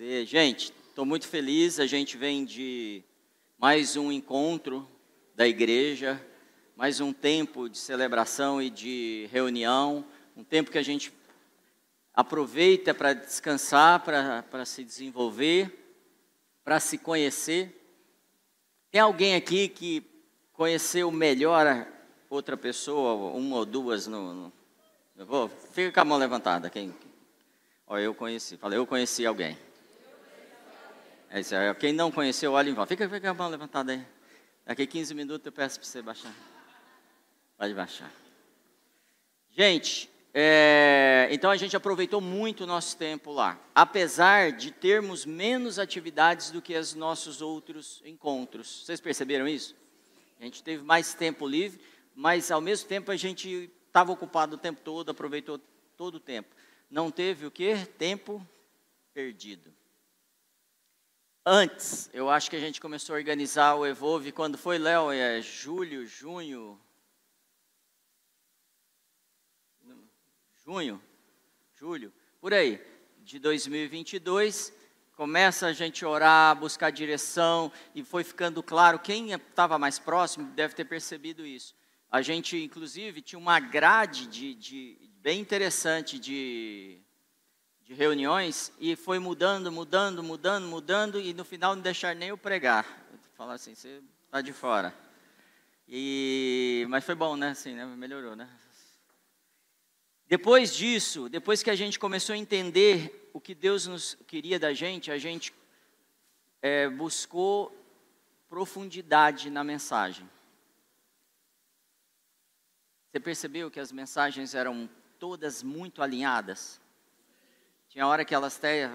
[0.00, 0.24] você.
[0.24, 1.78] Gente, estou muito feliz.
[1.78, 3.04] A gente vem de
[3.58, 4.88] mais um encontro
[5.34, 6.18] da igreja,
[6.74, 10.02] mais um tempo de celebração e de reunião,
[10.34, 11.12] um tempo que a gente
[12.14, 15.70] aproveita para descansar, para se desenvolver,
[16.64, 17.78] para se conhecer.
[18.90, 20.02] Tem alguém aqui que
[20.54, 21.86] conheceu melhor
[22.30, 24.52] outra pessoa, uma ou duas no, no
[25.14, 26.70] eu vou, fica com a mão levantada.
[26.70, 26.94] Quem?
[27.86, 28.56] Ó, eu conheci.
[28.56, 29.58] Falei, eu conheci alguém.
[31.32, 31.72] É isso aí.
[31.76, 32.88] Quem não conheceu, olha em volta.
[32.88, 34.04] Fica, fica a mão levantada aí.
[34.66, 36.34] Daqui 15 minutos eu peço para você baixar.
[37.56, 38.12] Pode baixar.
[39.50, 43.60] Gente, é, então a gente aproveitou muito o nosso tempo lá.
[43.72, 48.84] Apesar de termos menos atividades do que os nossos outros encontros.
[48.84, 49.76] Vocês perceberam isso?
[50.40, 51.80] A gente teve mais tempo livre,
[52.12, 55.60] mas ao mesmo tempo a gente estava ocupado o tempo todo, aproveitou
[55.96, 56.56] todo o tempo.
[56.90, 57.86] Não teve o que?
[57.98, 58.44] Tempo
[59.14, 59.72] perdido.
[61.44, 65.10] Antes, eu acho que a gente começou a organizar o Evolve, quando foi, Léo?
[65.10, 66.78] É julho, junho?
[70.62, 71.02] Junho?
[71.74, 72.12] Julho?
[72.42, 72.78] Por aí,
[73.20, 74.70] de 2022
[75.14, 80.74] começa a gente orar, buscar direção, e foi ficando claro, quem estava mais próximo deve
[80.74, 81.74] ter percebido isso.
[82.10, 87.02] A gente, inclusive, tinha uma grade de, de bem interessante de,
[87.90, 92.38] de reuniões e foi mudando, mudando, mudando, mudando e no final não deixar nem eu
[92.38, 92.86] pregar.
[93.34, 94.94] Falar assim, você está de fora.
[95.88, 97.48] E, mas foi bom, né?
[97.48, 97.84] Assim, né?
[97.84, 98.48] Melhorou, né?
[100.28, 104.72] Depois disso, depois que a gente começou a entender o que Deus nos queria da
[104.72, 105.52] gente, a gente
[106.62, 107.76] é, buscou
[108.48, 110.30] profundidade na mensagem.
[113.10, 116.80] Você percebeu que as mensagens eram todas muito alinhadas?
[117.90, 118.88] Tinha hora que elas até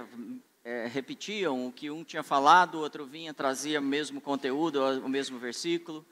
[0.64, 5.10] é, repetiam o que um tinha falado, o outro vinha, trazia o mesmo conteúdo, o
[5.10, 6.06] mesmo versículo.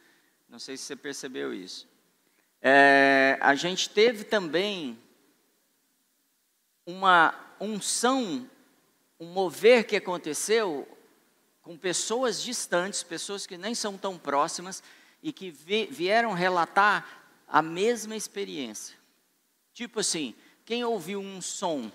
[0.49, 1.87] Não sei se você percebeu isso.
[2.61, 4.99] É, a gente teve também
[6.85, 8.49] uma unção,
[9.17, 10.85] um mover que aconteceu
[11.61, 14.83] com pessoas distantes, pessoas que nem são tão próximas
[15.21, 15.49] e que
[15.89, 18.97] vieram relatar a mesma experiência.
[19.73, 20.35] Tipo assim,
[20.65, 21.89] quem ouviu um som?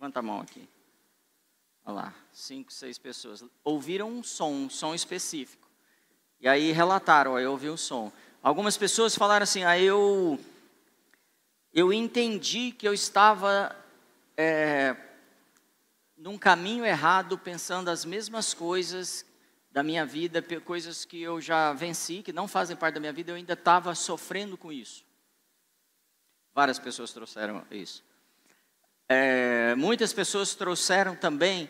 [0.00, 0.66] Levanta a mão aqui.
[1.84, 3.44] Olha lá, cinco, seis pessoas.
[3.62, 5.68] Ouviram um som, um som específico.
[6.40, 8.10] E aí relataram, ó, eu ouvi um som.
[8.42, 10.40] Algumas pessoas falaram assim, ah, eu,
[11.70, 13.76] eu entendi que eu estava
[14.38, 14.96] é,
[16.16, 19.26] num caminho errado, pensando as mesmas coisas
[19.70, 23.32] da minha vida, coisas que eu já venci, que não fazem parte da minha vida,
[23.32, 25.04] eu ainda estava sofrendo com isso.
[26.54, 28.02] Várias pessoas trouxeram isso.
[29.12, 31.68] É, muitas pessoas trouxeram também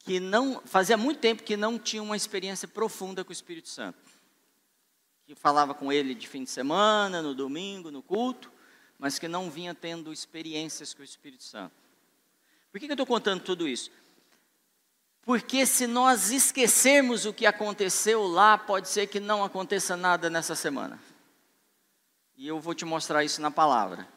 [0.00, 3.96] que não fazia muito tempo que não tinham uma experiência profunda com o Espírito Santo.
[5.24, 8.50] Que falava com ele de fim de semana, no domingo, no culto,
[8.98, 11.72] mas que não vinha tendo experiências com o Espírito Santo.
[12.72, 13.92] Por que, que eu estou contando tudo isso?
[15.22, 20.56] Porque se nós esquecermos o que aconteceu lá, pode ser que não aconteça nada nessa
[20.56, 20.98] semana.
[22.36, 24.08] E eu vou te mostrar isso na palavra.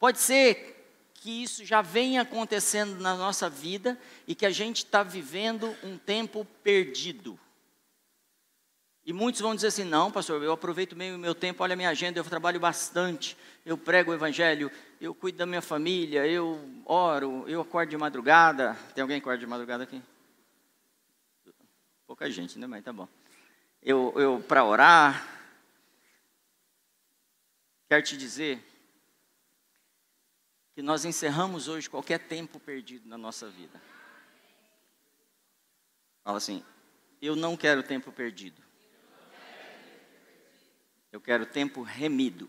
[0.00, 0.79] Pode ser
[1.20, 5.98] que isso já venha acontecendo na nossa vida e que a gente está vivendo um
[5.98, 7.38] tempo perdido.
[9.04, 11.76] E muitos vão dizer assim: não, pastor, eu aproveito meio o meu tempo, olha a
[11.76, 13.36] minha agenda, eu trabalho bastante,
[13.66, 18.74] eu prego o evangelho, eu cuido da minha família, eu oro, eu acordo de madrugada.
[18.94, 20.02] Tem alguém que acorda de madrugada aqui?
[22.06, 22.80] Pouca gente, né, mãe?
[22.80, 23.06] Tá bom.
[23.82, 25.26] Eu, eu para orar,
[27.88, 28.69] quero te dizer
[30.80, 33.78] que nós encerramos hoje qualquer tempo perdido na nossa vida.
[36.24, 36.64] Fala assim,
[37.20, 38.62] eu não quero tempo perdido.
[41.12, 42.48] Eu quero tempo remido.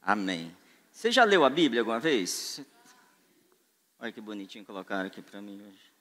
[0.00, 0.56] Amém.
[0.92, 2.64] Você já leu a Bíblia alguma vez?
[3.98, 5.92] Olha que bonitinho colocaram aqui para mim hoje.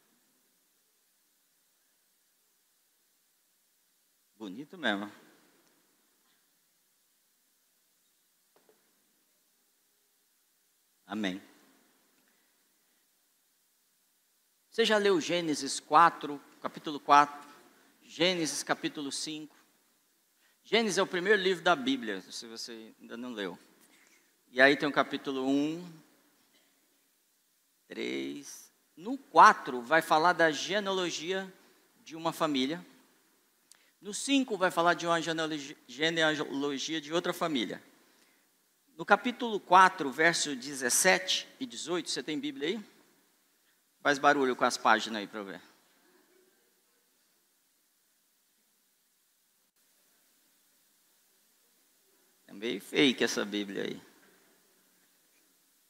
[4.38, 5.12] Bonito mesmo.
[11.08, 11.42] Amém.
[14.70, 17.48] Você já leu Gênesis 4, capítulo 4,
[18.04, 19.56] Gênesis capítulo 5?
[20.64, 23.58] Gênesis é o primeiro livro da Bíblia, se você ainda não leu.
[24.52, 25.94] E aí tem o capítulo 1,
[27.88, 28.72] 3.
[28.98, 31.54] No 4 vai falar da genealogia
[32.04, 32.84] de uma família.
[34.02, 37.82] No 5 vai falar de uma genealogia de outra família.
[38.98, 42.86] No capítulo 4, verso 17 e 18, você tem Bíblia aí?
[44.00, 45.62] Faz barulho com as páginas aí para ver.
[52.48, 54.02] É meio fake essa Bíblia aí.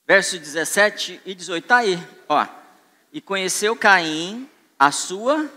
[0.08, 1.98] Verso 17 e 18, tá aí,
[2.28, 2.48] ó.
[3.14, 4.50] E conheceu Caim,
[4.80, 5.48] a sua,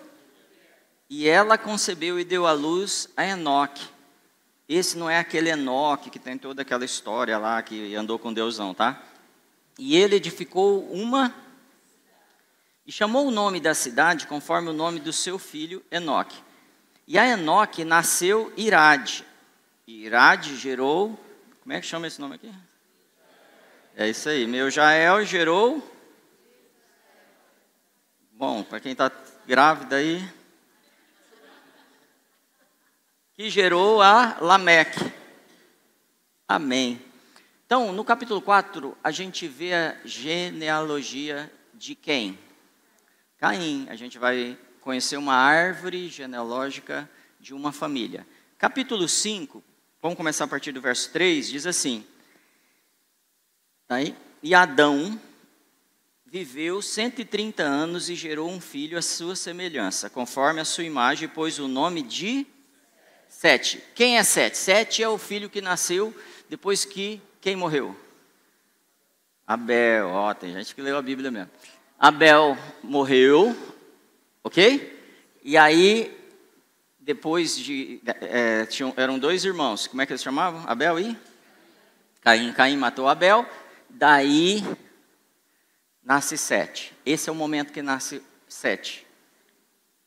[1.09, 3.98] e ela concebeu e deu à luz a Enoque.
[4.69, 8.59] Esse não é aquele Enoque que tem toda aquela história lá que andou com Deus,
[8.59, 9.03] não, tá?
[9.79, 11.35] E ele edificou uma
[12.87, 16.37] e chamou o nome da cidade conforme o nome do seu filho Enoque.
[17.07, 19.25] E a Enoque nasceu Irade.
[19.87, 21.19] E Irade gerou.
[21.63, 22.53] Como é que chama esse nome aqui?
[23.97, 24.47] É isso aí.
[24.47, 25.83] Meu Jael gerou.
[28.33, 29.11] Bom, para quem está
[29.47, 30.38] grávida aí.
[33.39, 35.13] Que gerou a Lameque.
[36.49, 37.01] Amém.
[37.65, 42.37] Então, no capítulo 4, a gente vê a genealogia de quem?
[43.37, 43.87] Caim.
[43.91, 47.09] A gente vai conhecer uma árvore genealógica
[47.39, 48.27] de uma família.
[48.59, 49.63] Capítulo 5,
[50.03, 52.05] vamos começar a partir do verso 3, diz assim:
[53.89, 55.17] aí, E Adão
[56.27, 61.61] viveu 130 anos e gerou um filho à sua semelhança, conforme a sua imagem, pôs
[61.61, 62.45] o nome de
[63.29, 63.83] Sete.
[63.95, 64.57] Quem é Sete?
[64.57, 66.15] Sete é o filho que nasceu
[66.49, 67.97] depois que quem morreu?
[69.47, 70.09] Abel.
[70.09, 71.51] Ó, tem gente que leu a Bíblia mesmo.
[71.99, 73.57] Abel morreu,
[74.43, 74.97] ok?
[75.43, 76.17] E aí,
[77.01, 78.01] depois de.
[78.21, 80.63] É, tinham, eram dois irmãos, como é que eles chamavam?
[80.67, 81.17] Abel e?
[82.21, 82.53] Caim.
[82.53, 83.47] Caim matou Abel,
[83.89, 84.63] daí
[86.03, 86.95] nasce Sete.
[87.07, 89.07] Esse é o momento que nasce Sete.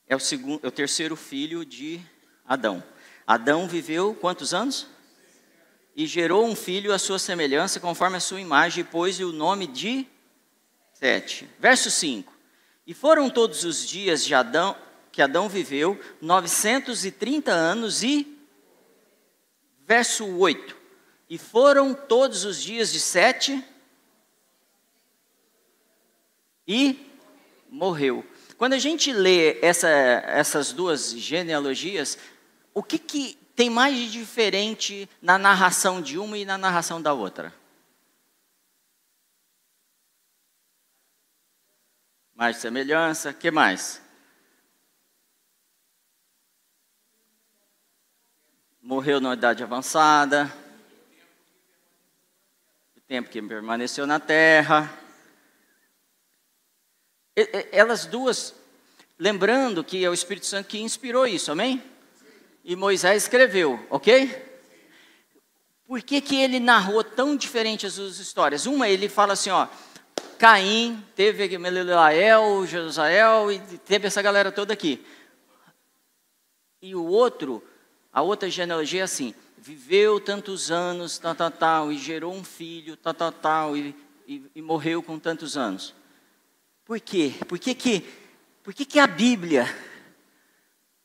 [0.08, 2.00] É o, segundo, é o terceiro filho de
[2.46, 2.84] Adão.
[3.32, 4.88] Adão viveu quantos anos?
[5.96, 9.68] E gerou um filho à sua semelhança, conforme a sua imagem, e pôs-lhe o nome
[9.68, 10.06] de
[10.96, 11.48] 7.
[11.58, 12.34] Verso 5.
[12.86, 14.76] E foram todos os dias de Adão,
[15.14, 18.38] que Adão viveu, 930 anos e.
[19.88, 20.76] Verso 8.
[21.30, 23.64] E foram todos os dias de Sete
[26.68, 27.00] e
[27.70, 28.26] morreu.
[28.58, 32.18] Quando a gente lê essa, essas duas genealogias,
[32.74, 37.14] o que, que tem mais de diferente na narração de uma e na narração da
[37.14, 37.54] outra?
[42.42, 44.02] mais semelhança, que mais?
[48.82, 50.52] Morreu na idade avançada,
[52.98, 54.92] o tempo que permaneceu na terra.
[57.72, 58.56] Elas duas,
[59.20, 61.91] lembrando que é o Espírito Santo que inspirou isso, amém?
[62.64, 64.52] E Moisés escreveu, ok?
[65.88, 68.66] Por que, que ele narrou tão diferente as duas histórias?
[68.66, 69.68] Uma, ele fala assim, ó,
[70.38, 75.06] Caim, teve Melilael, Josael e teve essa galera toda aqui.
[76.82, 77.64] E o outro,
[78.12, 82.98] a outra genealogia é assim: viveu tantos anos, tal, tal, tal, e gerou um filho,
[82.98, 83.96] tal, tal, tal, e,
[84.28, 85.94] e, e morreu com tantos anos.
[86.86, 87.36] Por quê?
[87.48, 88.04] Por que, que,
[88.64, 89.68] por que, que a Bíblia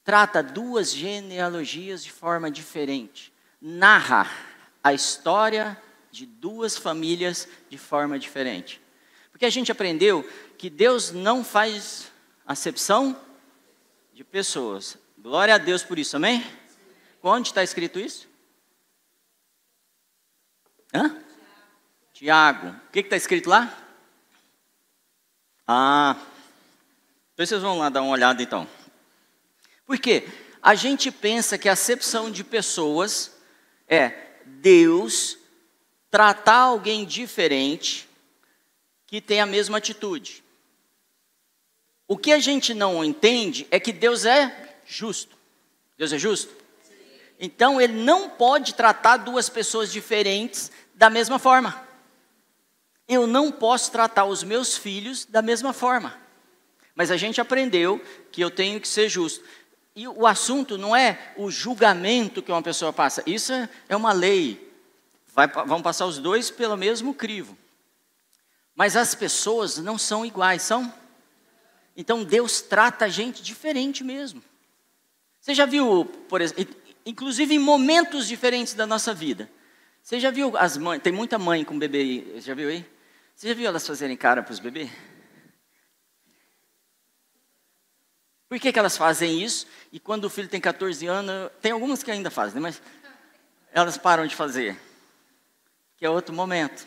[0.07, 3.33] trata duas genealogias de forma diferente?
[3.61, 4.31] Narra
[4.83, 5.77] a história
[6.13, 8.81] de duas famílias de forma diferente.
[9.33, 10.23] Porque a gente aprendeu
[10.57, 12.11] que Deus não faz
[12.47, 13.21] acepção
[14.15, 14.97] de pessoas.
[15.19, 16.43] Glória a Deus por isso, amém?
[17.21, 18.29] Onde está escrito isso?
[20.95, 21.21] Hã?
[22.13, 22.69] Tiago.
[22.69, 23.77] O que está escrito lá?
[25.67, 26.17] Ah,
[27.35, 28.69] então vocês vão lá dar uma olhada então.
[29.87, 30.29] Por quê?
[30.61, 33.37] A gente pensa que a acepção de pessoas
[33.89, 34.13] é
[34.45, 35.39] Deus
[36.11, 38.09] tratar alguém diferente
[39.07, 40.43] que tem a mesma atitude.
[42.09, 45.37] O que a gente não entende é que Deus é justo.
[45.97, 46.55] Deus é justo?
[47.39, 51.87] Então ele não pode tratar duas pessoas diferentes da mesma forma.
[53.09, 56.19] Eu não posso tratar os meus filhos da mesma forma.
[56.95, 58.01] Mas a gente aprendeu
[58.33, 59.45] que eu tenho que ser justo.
[59.97, 63.23] E o assunto não é o julgamento que uma pessoa passa.
[63.25, 63.51] Isso
[63.89, 64.71] é uma lei.
[65.35, 67.57] Vai, vão passar os dois pelo mesmo crivo.
[68.75, 70.93] Mas as pessoas não são iguais, são?
[71.97, 74.43] Então Deus trata a gente diferente mesmo.
[75.41, 76.77] Você já viu, por exemplo,
[77.07, 79.51] inclusive em momentos diferentes da nossa vida.
[80.03, 82.85] Você já viu as mães, tem muita mãe com bebê já viu aí?
[83.35, 84.91] Você já viu elas fazerem cara para os bebês?
[88.49, 89.67] Por que, que elas fazem isso?
[89.93, 92.81] E quando o filho tem 14 anos, tem algumas que ainda fazem, mas
[93.73, 94.81] elas param de fazer.
[95.97, 96.87] Que é outro momento.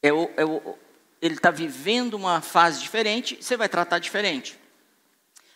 [0.00, 0.78] É o, é o,
[1.20, 4.58] ele está vivendo uma fase diferente, você vai tratar diferente.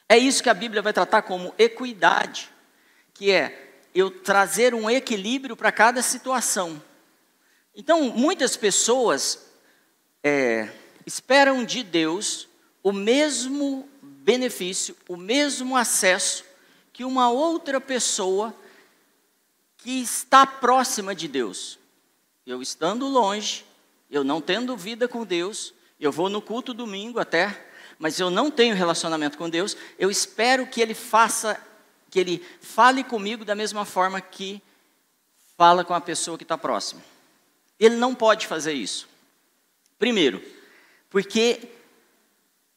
[0.08, 2.50] É isso que a Bíblia vai tratar como equidade,
[3.12, 6.80] que é eu trazer um equilíbrio para cada situação.
[7.74, 9.46] Então, muitas pessoas
[10.22, 10.68] é,
[11.04, 12.48] esperam de Deus
[12.82, 13.88] o mesmo
[14.26, 16.44] benefício, o mesmo acesso
[16.92, 18.52] que uma outra pessoa
[19.78, 21.78] que está próxima de Deus.
[22.44, 23.64] Eu estando longe,
[24.10, 27.68] eu não tendo vida com Deus, eu vou no culto domingo até,
[28.00, 31.56] mas eu não tenho relacionamento com Deus, eu espero que Ele faça,
[32.10, 34.60] que Ele fale comigo da mesma forma que
[35.56, 37.00] fala com a pessoa que está próxima.
[37.78, 39.08] Ele não pode fazer isso.
[40.00, 40.42] Primeiro,
[41.10, 41.75] porque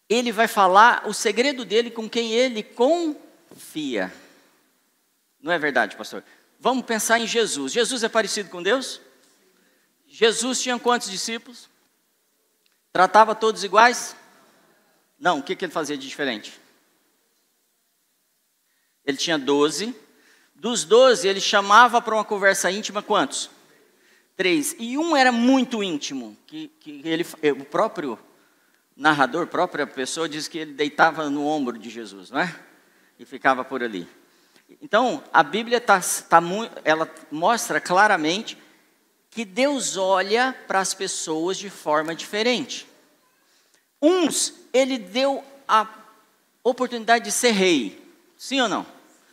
[0.10, 4.12] ele vai falar o segredo dele com quem ele confia.
[5.40, 6.24] Não é verdade, pastor?
[6.60, 7.72] Vamos pensar em Jesus.
[7.72, 9.00] Jesus é parecido com Deus?
[10.08, 11.70] Jesus tinha quantos discípulos?
[12.92, 14.16] Tratava todos iguais?
[15.20, 16.60] Não, o que, que ele fazia de diferente?
[19.06, 19.96] Ele tinha doze.
[20.56, 23.50] Dos doze, ele chamava para uma conversa íntima quantos?
[24.36, 24.76] Três.
[24.80, 28.20] E um era muito íntimo, que, que ele, o próprio
[29.00, 32.54] narrador, própria pessoa, diz que ele deitava no ombro de Jesus, não é?
[33.18, 34.06] E ficava por ali.
[34.82, 36.42] Então, a Bíblia tá, tá,
[36.84, 38.58] ela mostra claramente
[39.32, 42.86] que Deus olha para as pessoas de forma diferente.
[44.02, 45.88] Uns, ele deu a
[46.62, 48.06] oportunidade de ser rei,
[48.38, 48.86] sim ou não?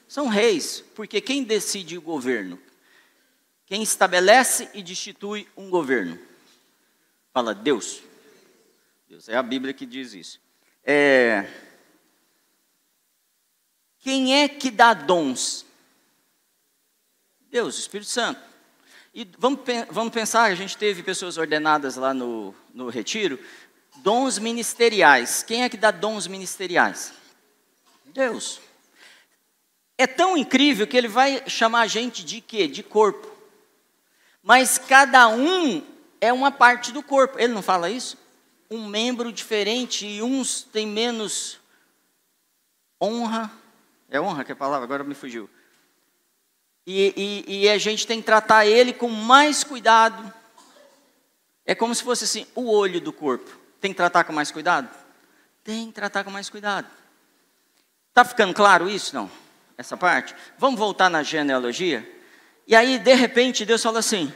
[0.07, 2.59] São reis, porque quem decide o governo?
[3.67, 6.17] Quem estabelece e destitui um governo?
[7.33, 8.06] Fala Deus.
[9.09, 10.41] Deus, é a Bíblia que diz isso.
[10.83, 11.49] É...
[14.01, 15.65] Quem é que dá dons?
[17.49, 18.41] Deus, Espírito Santo.
[19.15, 19.61] E vamos,
[19.91, 23.39] vamos pensar, a gente teve pessoas ordenadas lá no, no retiro,
[23.99, 25.43] dons ministeriais.
[25.43, 27.13] Quem é que dá dons ministeriais?
[28.07, 28.61] Deus.
[29.97, 32.67] É tão incrível que ele vai chamar a gente de quê?
[32.67, 33.31] De corpo.
[34.43, 35.83] Mas cada um
[36.21, 37.39] é uma parte do corpo.
[37.39, 38.26] Ele não fala isso?
[38.71, 41.61] Um membro diferente e uns têm menos
[43.01, 43.51] honra.
[44.09, 45.49] É honra que é a palavra, agora me fugiu.
[46.87, 50.33] E, e, e a gente tem que tratar ele com mais cuidado.
[51.65, 53.51] É como se fosse assim, o olho do corpo.
[53.81, 54.89] Tem que tratar com mais cuidado?
[55.65, 56.87] Tem que tratar com mais cuidado.
[58.09, 59.31] Está ficando claro isso, não?
[59.77, 60.35] Essa parte?
[60.57, 62.09] Vamos voltar na genealogia?
[62.67, 64.33] E aí, de repente, Deus fala assim: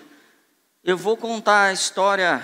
[0.84, 2.42] Eu vou contar a história.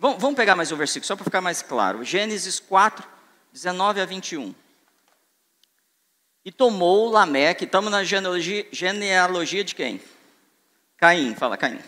[0.00, 2.02] Vamos, pegar mais um versículo, só para ficar mais claro.
[2.02, 3.06] Gênesis 4,
[3.52, 4.54] 19 a 21.
[6.42, 10.00] E tomou Lameque, estamos na genealogia, genealogia de quem?
[10.96, 11.78] Caim, fala Caim.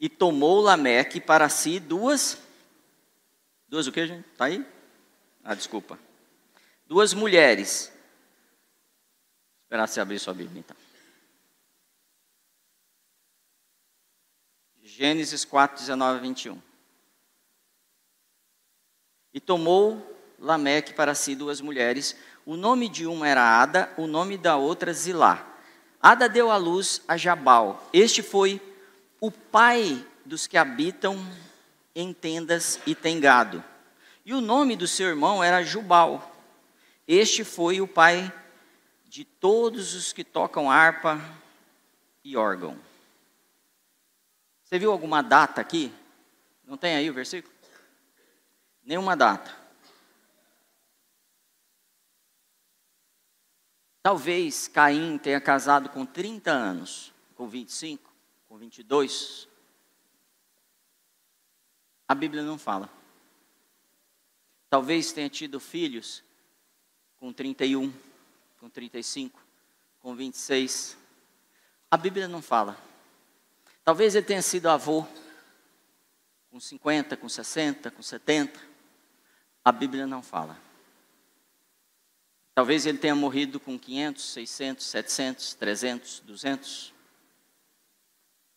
[0.00, 2.38] E tomou Lameque para si duas.
[3.68, 4.26] Duas o que, gente?
[4.32, 4.66] Está aí?
[5.44, 5.98] Ah, desculpa.
[6.86, 7.92] Duas mulheres.
[9.64, 10.76] Esperar você abrir sua Bíblia, então.
[14.82, 16.73] Gênesis 4, 19 a 21.
[19.34, 24.38] E tomou Lameque para si duas mulheres, o nome de uma era Ada, o nome
[24.38, 25.44] da outra Zilá.
[26.00, 27.88] Ada deu à luz a Jabal.
[27.92, 28.60] Este foi
[29.20, 31.18] o pai dos que habitam
[31.94, 33.64] em tendas e tem gado.
[34.24, 36.32] E o nome do seu irmão era Jubal.
[37.08, 38.32] Este foi o pai
[39.06, 41.20] de todos os que tocam harpa
[42.24, 42.76] e órgão.
[44.64, 45.92] Você viu alguma data aqui?
[46.66, 47.53] Não tem aí o versículo?
[48.84, 49.64] Nenhuma data.
[54.02, 58.12] Talvez Caim tenha casado com 30 anos, com 25,
[58.46, 59.48] com 22.
[62.06, 62.90] A Bíblia não fala.
[64.68, 66.22] Talvez tenha tido filhos
[67.16, 67.90] com 31,
[68.60, 69.40] com 35,
[70.00, 70.98] com 26.
[71.90, 72.76] A Bíblia não fala.
[73.82, 75.06] Talvez ele tenha sido avô
[76.50, 78.73] com 50, com 60, com 70.
[79.64, 80.60] A Bíblia não fala.
[82.54, 86.94] Talvez ele tenha morrido com 500, 600, 700, 300, 200.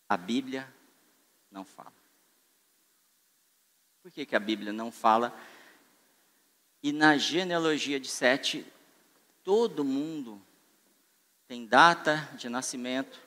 [0.06, 0.72] A Bíblia
[1.50, 1.92] não fala.
[4.02, 5.34] Por que, que a Bíblia não fala?
[6.82, 8.64] E na genealogia de Sete,
[9.42, 10.40] todo mundo
[11.48, 13.18] tem data de nascimento,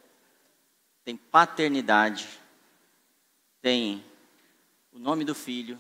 [1.03, 2.39] tem paternidade,
[3.59, 4.05] tem
[4.91, 5.79] o nome do filho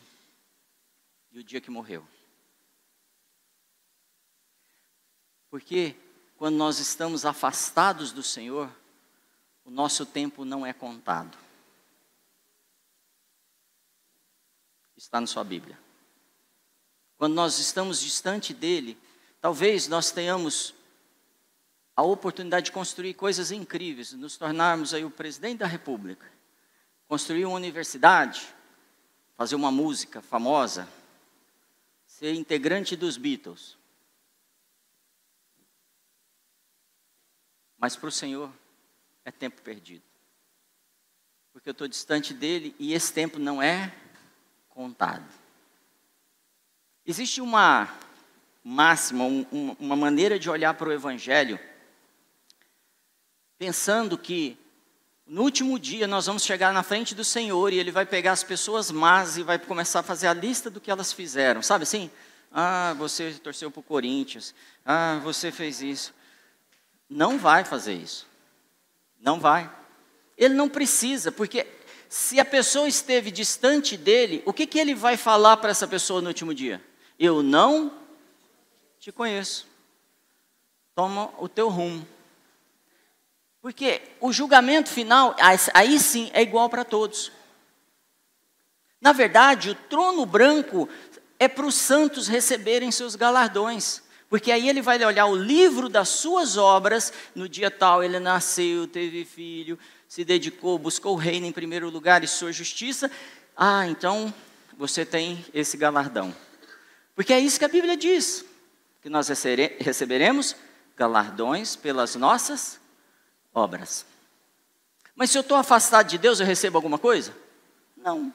[1.31, 2.05] e o dia que morreu.
[5.49, 5.95] Porque
[6.37, 8.69] quando nós estamos afastados do Senhor,
[9.65, 11.37] o nosso tempo não é contado.
[15.01, 15.77] está na sua Bíblia.
[17.17, 18.97] Quando nós estamos distante dele,
[19.39, 20.75] talvez nós tenhamos
[21.95, 26.25] a oportunidade de construir coisas incríveis, nos tornarmos aí o presidente da República,
[27.07, 28.47] construir uma universidade,
[29.35, 30.87] fazer uma música famosa,
[32.21, 33.75] ser integrante dos Beatles.
[37.79, 38.53] Mas para o Senhor
[39.25, 40.03] é tempo perdido.
[41.51, 43.91] Porque eu estou distante dele e esse tempo não é
[44.69, 45.27] contado.
[47.03, 47.91] Existe uma
[48.63, 51.59] máxima, um, uma maneira de olhar para o Evangelho,
[53.57, 54.59] pensando que
[55.25, 58.43] no último dia nós vamos chegar na frente do Senhor e Ele vai pegar as
[58.43, 62.09] pessoas más e vai começar a fazer a lista do que elas fizeram, sabe assim?
[62.51, 64.53] Ah, você torceu para o Corinthians,
[64.85, 66.13] ah, você fez isso.
[67.09, 68.27] Não vai fazer isso.
[69.21, 69.71] Não vai.
[70.37, 71.67] Ele não precisa, porque
[72.09, 76.21] se a pessoa esteve distante dele, o que, que ele vai falar para essa pessoa
[76.21, 76.83] no último dia?
[77.17, 77.93] Eu não
[78.99, 79.67] te conheço.
[80.93, 82.05] Toma o teu rumo.
[83.61, 85.35] Porque o julgamento final,
[85.73, 87.31] aí sim, é igual para todos.
[88.99, 90.89] Na verdade, o trono branco
[91.39, 94.01] é para os santos receberem seus galardões.
[94.29, 98.87] Porque aí ele vai olhar o livro das suas obras, no dia tal ele nasceu,
[98.87, 99.77] teve filho,
[100.07, 103.11] se dedicou, buscou o reino em primeiro lugar e sua justiça.
[103.55, 104.33] Ah, então
[104.77, 106.35] você tem esse galardão.
[107.13, 108.43] Porque é isso que a Bíblia diz,
[109.03, 109.27] que nós
[109.79, 110.55] receberemos
[110.95, 112.80] galardões pelas nossas
[113.53, 114.05] obras.
[115.15, 117.35] Mas se eu estou afastado de Deus, eu recebo alguma coisa?
[117.97, 118.33] Não.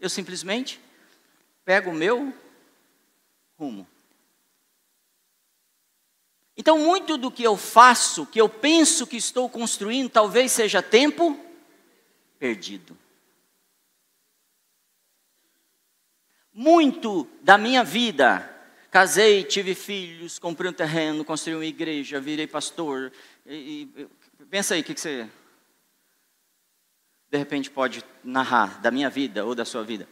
[0.00, 0.80] Eu simplesmente
[1.64, 2.32] pego o meu
[3.58, 3.86] rumo.
[6.56, 11.38] Então, muito do que eu faço, que eu penso que estou construindo, talvez seja tempo
[12.36, 12.98] perdido.
[16.52, 18.52] Muito da minha vida,
[18.90, 23.12] casei, tive filhos, comprei um terreno, construí uma igreja, virei pastor.
[23.46, 24.08] E, e,
[24.46, 25.28] pensa aí, o que, que você
[27.30, 30.08] de repente pode narrar da minha vida ou da sua vida?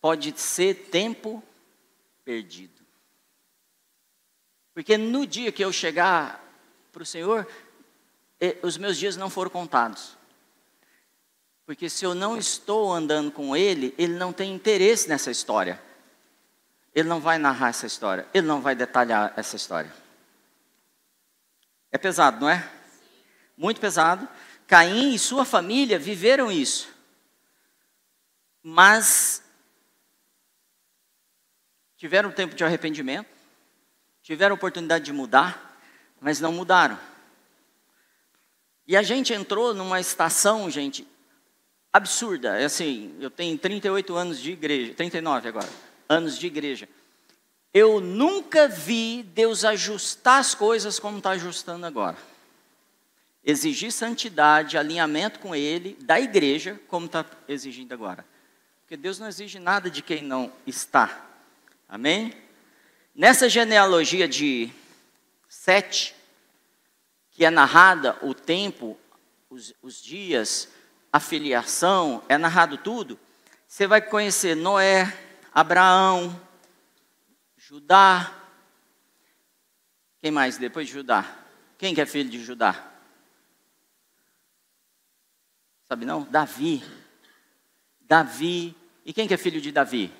[0.00, 1.42] Pode ser tempo
[2.24, 2.82] perdido.
[4.72, 6.44] Porque no dia que eu chegar
[6.92, 7.46] para o Senhor,
[8.62, 10.16] os meus dias não foram contados.
[11.66, 15.82] Porque se eu não estou andando com Ele, Ele não tem interesse nessa história.
[16.94, 18.26] Ele não vai narrar essa história.
[18.32, 19.92] Ele não vai detalhar essa história.
[21.92, 22.77] É pesado, não é?
[23.58, 24.26] Muito pesado.
[24.66, 26.88] Caim e sua família viveram isso.
[28.62, 29.42] Mas
[31.98, 33.38] tiveram tempo de arrependimento
[34.28, 35.80] tiveram oportunidade de mudar,
[36.20, 37.00] mas não mudaram.
[38.86, 41.08] E a gente entrou numa estação, gente,
[41.90, 42.60] absurda.
[42.60, 45.68] É assim, eu tenho 38 anos de igreja, 39 agora,
[46.06, 46.86] anos de igreja.
[47.72, 52.18] Eu nunca vi Deus ajustar as coisas como está ajustando agora.
[53.48, 58.22] Exigir santidade, alinhamento com Ele, da igreja, como está exigindo agora.
[58.82, 61.24] Porque Deus não exige nada de quem não está.
[61.88, 62.34] Amém?
[63.14, 64.70] Nessa genealogia de
[65.48, 66.14] sete,
[67.30, 68.98] que é narrada o tempo,
[69.48, 70.68] os, os dias,
[71.10, 73.18] a filiação, é narrado tudo,
[73.66, 75.10] você vai conhecer Noé,
[75.54, 76.38] Abraão,
[77.56, 78.30] Judá.
[80.20, 81.24] Quem mais depois de Judá?
[81.78, 82.97] Quem que é filho de Judá?
[85.88, 86.22] Sabe não?
[86.24, 86.84] Davi.
[88.02, 88.76] Davi.
[89.04, 90.12] E quem que é filho de Davi?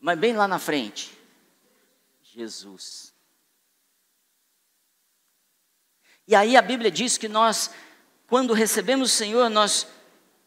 [0.00, 1.16] Mas bem lá na frente.
[2.22, 3.14] Jesus.
[6.26, 7.70] E aí a Bíblia diz que nós,
[8.26, 9.86] quando recebemos o Senhor, nós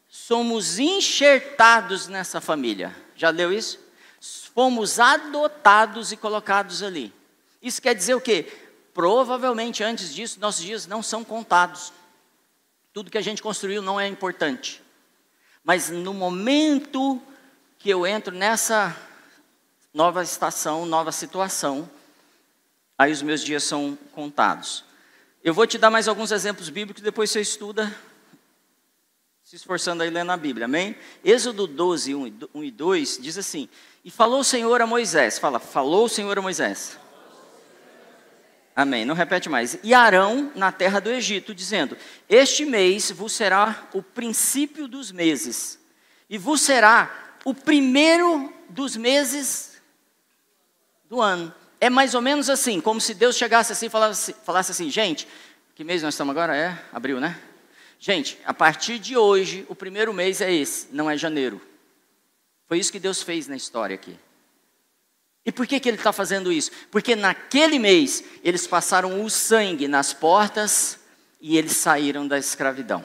[0.09, 2.93] somos enxertados nessa família.
[3.15, 3.79] Já leu isso?
[4.53, 7.13] Fomos adotados e colocados ali.
[7.61, 8.43] Isso quer dizer o quê?
[8.93, 11.93] Provavelmente antes disso, nossos dias não são contados.
[12.91, 14.81] Tudo que a gente construiu não é importante.
[15.63, 17.21] Mas no momento
[17.77, 18.95] que eu entro nessa
[19.93, 21.89] nova estação, nova situação,
[22.97, 24.83] aí os meus dias são contados.
[25.43, 27.95] Eu vou te dar mais alguns exemplos bíblicos, depois você estuda,
[29.43, 30.95] se esforçando aí lendo a Bíblia, amém?
[31.23, 33.69] Êxodo 12, 1 e 2 diz assim:
[34.03, 36.99] E falou o Senhor a Moisés, fala, falou o Senhor a Moisés.
[38.79, 39.03] Amém.
[39.03, 39.77] Não repete mais.
[39.83, 41.97] E Arão na terra do Egito, dizendo:
[42.29, 45.77] Este mês vos será o princípio dos meses,
[46.29, 49.81] e vos será o primeiro dos meses
[51.09, 51.53] do ano.
[51.81, 55.27] É mais ou menos assim, como se Deus chegasse assim e falasse, falasse assim, gente,
[55.75, 56.55] que mês nós estamos agora?
[56.55, 57.37] É abril, né?
[57.99, 61.59] Gente, a partir de hoje, o primeiro mês é esse, não é janeiro.
[62.65, 64.17] Foi isso que Deus fez na história aqui.
[65.49, 66.69] E por que, que ele está fazendo isso?
[66.91, 70.99] Porque naquele mês eles passaram o sangue nas portas
[71.41, 73.03] e eles saíram da escravidão.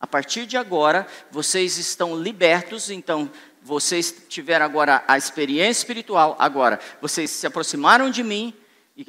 [0.00, 6.80] A partir de agora, vocês estão libertos, então vocês tiveram agora a experiência espiritual, agora
[7.02, 8.54] vocês se aproximaram de mim
[8.96, 9.04] e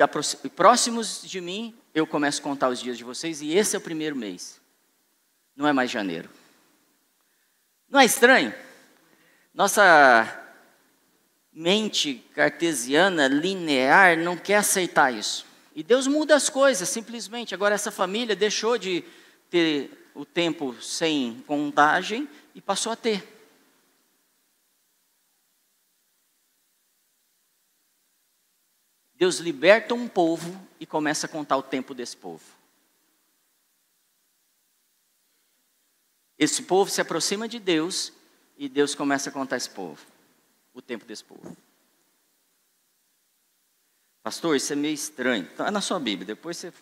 [0.49, 3.81] próximos de mim, eu começo a contar os dias de vocês e esse é o
[3.81, 4.59] primeiro mês.
[5.55, 6.29] Não é mais janeiro.
[7.89, 8.53] Não é estranho?
[9.53, 10.41] Nossa
[11.55, 15.45] mente cartesiana, linear, não quer aceitar isso.
[15.73, 17.55] E Deus muda as coisas, simplesmente.
[17.55, 19.03] Agora, essa família deixou de
[19.49, 23.25] ter o tempo sem contagem e passou a ter.
[29.15, 32.43] Deus liberta um povo e começa a contar o tempo desse povo.
[36.37, 38.11] Esse povo se aproxima de Deus
[38.57, 40.05] e Deus começa a contar esse povo,
[40.75, 41.55] o tempo desse povo.
[44.21, 45.45] Pastor, isso é meio estranho.
[45.45, 46.73] Está na sua Bíblia, depois você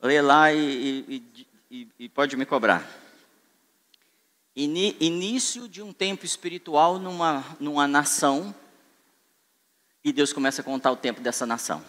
[0.00, 2.88] lê lá e, e, e, e pode me cobrar.
[4.54, 8.54] Início de um tempo espiritual numa, numa nação
[10.02, 11.84] e Deus começa a contar o tempo dessa nação.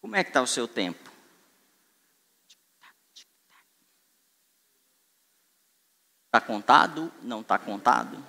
[0.00, 1.13] Como é que está o seu tempo?
[6.34, 7.12] Está contado?
[7.22, 8.20] Não está contado?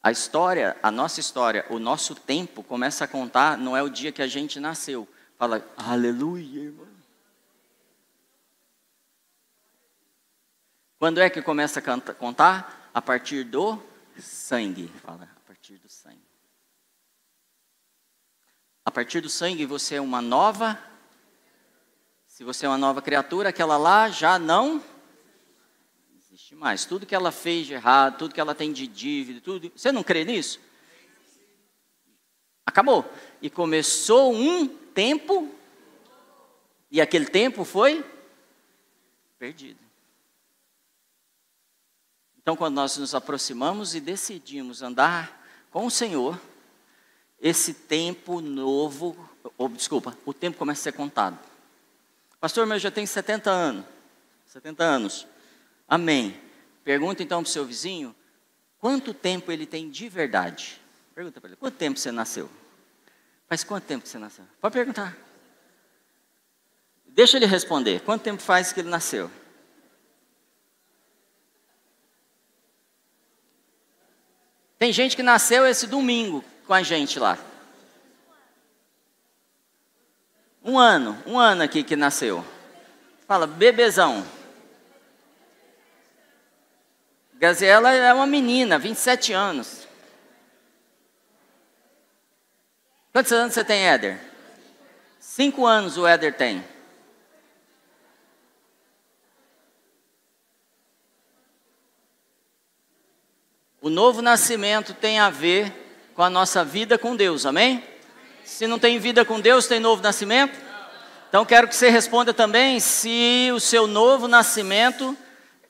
[0.00, 4.12] A história, a nossa história, o nosso tempo começa a contar, não é o dia
[4.12, 5.08] que a gente nasceu.
[5.36, 6.86] Fala, aleluia, irmão.
[10.96, 12.88] Quando é que começa a contar?
[12.94, 13.82] A partir do
[14.16, 14.86] sangue.
[15.02, 16.22] Fala, a partir do sangue.
[18.84, 20.78] A partir do sangue você é uma nova.
[22.36, 24.84] Se você é uma nova criatura, aquela lá já não
[26.18, 26.84] existe mais.
[26.84, 29.72] Tudo que ela fez de errado, tudo que ela tem de dívida, tudo.
[29.74, 30.60] Você não crê nisso?
[32.66, 33.10] Acabou.
[33.40, 35.50] E começou um tempo,
[36.90, 38.04] e aquele tempo foi
[39.38, 39.80] perdido.
[42.36, 46.38] Então, quando nós nos aproximamos e decidimos andar com o Senhor,
[47.40, 49.16] esse tempo novo,
[49.56, 51.55] ou, desculpa, o tempo começa a ser contado.
[52.40, 53.84] Pastor, mas já tenho 70 anos.
[54.46, 55.26] 70 anos.
[55.88, 56.40] Amém.
[56.84, 58.14] Pergunta então para o seu vizinho,
[58.78, 60.80] quanto tempo ele tem de verdade?
[61.14, 62.48] Pergunta para ele, quanto tempo você nasceu?
[63.48, 64.44] Faz quanto tempo que você nasceu?
[64.60, 65.16] Pode perguntar.
[67.06, 68.00] Deixa ele responder.
[68.00, 69.30] Quanto tempo faz que ele nasceu?
[74.78, 77.38] Tem gente que nasceu esse domingo com a gente lá.
[80.66, 82.44] Um ano, um ano aqui que nasceu.
[83.28, 84.26] Fala, bebezão.
[87.34, 89.86] Gaziela é uma menina, 27 anos.
[93.12, 94.18] Quantos anos você tem, Éder?
[95.20, 96.64] Cinco anos o Éder tem.
[103.80, 105.72] O novo nascimento tem a ver
[106.12, 107.95] com a nossa vida com Deus, amém?
[108.46, 110.56] Se não tem vida com Deus, tem novo nascimento?
[111.28, 115.16] Então quero que você responda também se o seu novo nascimento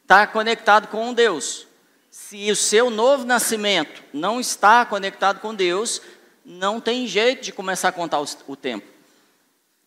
[0.02, 1.66] está conectado com Deus.
[2.10, 6.02] Se o seu novo nascimento não está conectado com Deus,
[6.44, 8.86] não tem jeito de começar a contar o, tempo.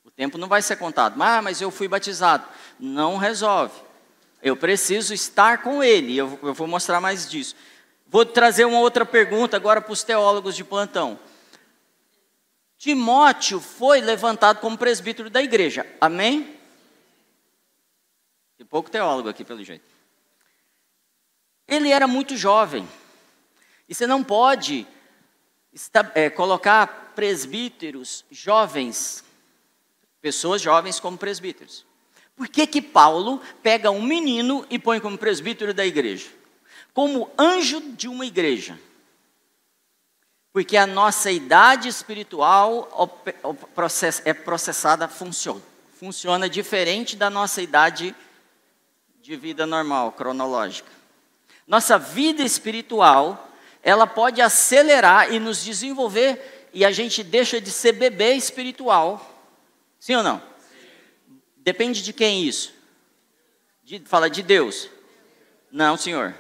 [0.04, 1.21] O tempo não vai ser contado.
[1.21, 2.43] Ah, mas eu fui batizado.
[2.80, 3.75] Não resolve.
[4.41, 6.17] Eu preciso estar com Ele.
[6.17, 7.56] Eu, eu vou mostrar mais disso.
[8.08, 11.19] Vou trazer uma outra pergunta agora para os teólogos de plantão.
[12.80, 16.58] Timóteo foi levantado como presbítero da igreja, amém?
[18.58, 19.86] Tem pouco teólogo aqui, pelo jeito.
[21.68, 22.89] Ele era muito jovem,
[23.88, 24.88] e você não pode
[26.15, 29.24] é, colocar presbíteros jovens,
[30.20, 31.86] pessoas jovens como presbíteros.
[32.36, 36.39] Por que, que Paulo pega um menino e põe como presbítero da igreja?
[36.94, 38.80] como anjo de uma igreja.
[40.52, 42.90] Porque a nossa idade espiritual
[44.26, 45.62] é processada, funciona.
[46.00, 48.16] Funciona diferente da nossa idade
[49.22, 50.90] de vida normal, cronológica.
[51.68, 53.52] Nossa vida espiritual,
[53.84, 59.44] ela pode acelerar e nos desenvolver e a gente deixa de ser bebê espiritual.
[60.00, 60.40] Sim ou não?
[60.40, 61.40] Sim.
[61.58, 62.74] Depende de quem isso?
[63.84, 64.90] De, fala de Deus.
[65.72, 66.34] Não, senhor.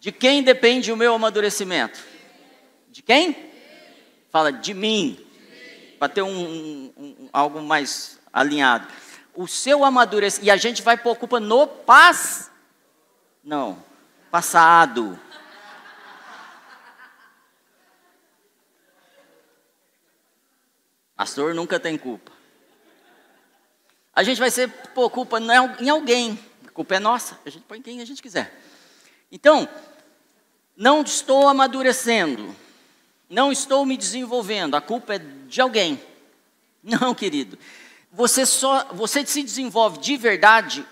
[0.00, 1.98] De quem depende o meu amadurecimento?
[2.98, 3.52] De quem?
[4.28, 5.24] Fala, de mim.
[6.00, 8.88] Para ter um, um, um, algo mais alinhado.
[9.36, 10.46] o seu amadurecimento.
[10.46, 12.50] E a gente vai pôr culpa no paz.
[13.44, 13.80] Não,
[14.32, 15.16] passado.
[21.14, 22.32] Pastor nunca tem culpa.
[24.12, 26.36] A gente vai ser pôr culpa em alguém.
[26.66, 27.38] A culpa é nossa.
[27.46, 28.60] A gente põe quem a gente quiser.
[29.30, 29.68] Então,
[30.76, 32.56] não estou amadurecendo.
[33.28, 34.74] Não estou me desenvolvendo.
[34.74, 36.00] A culpa é de alguém.
[36.82, 37.58] Não, querido.
[38.12, 40.86] Você só, você se desenvolve de verdade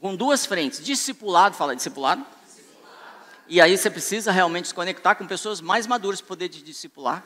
[0.00, 0.82] com duas frentes.
[0.82, 2.24] Discipulado, fala discipulado.
[2.46, 3.44] discipulado.
[3.48, 7.24] E aí você precisa realmente se conectar com pessoas mais maduras para poder te discipular.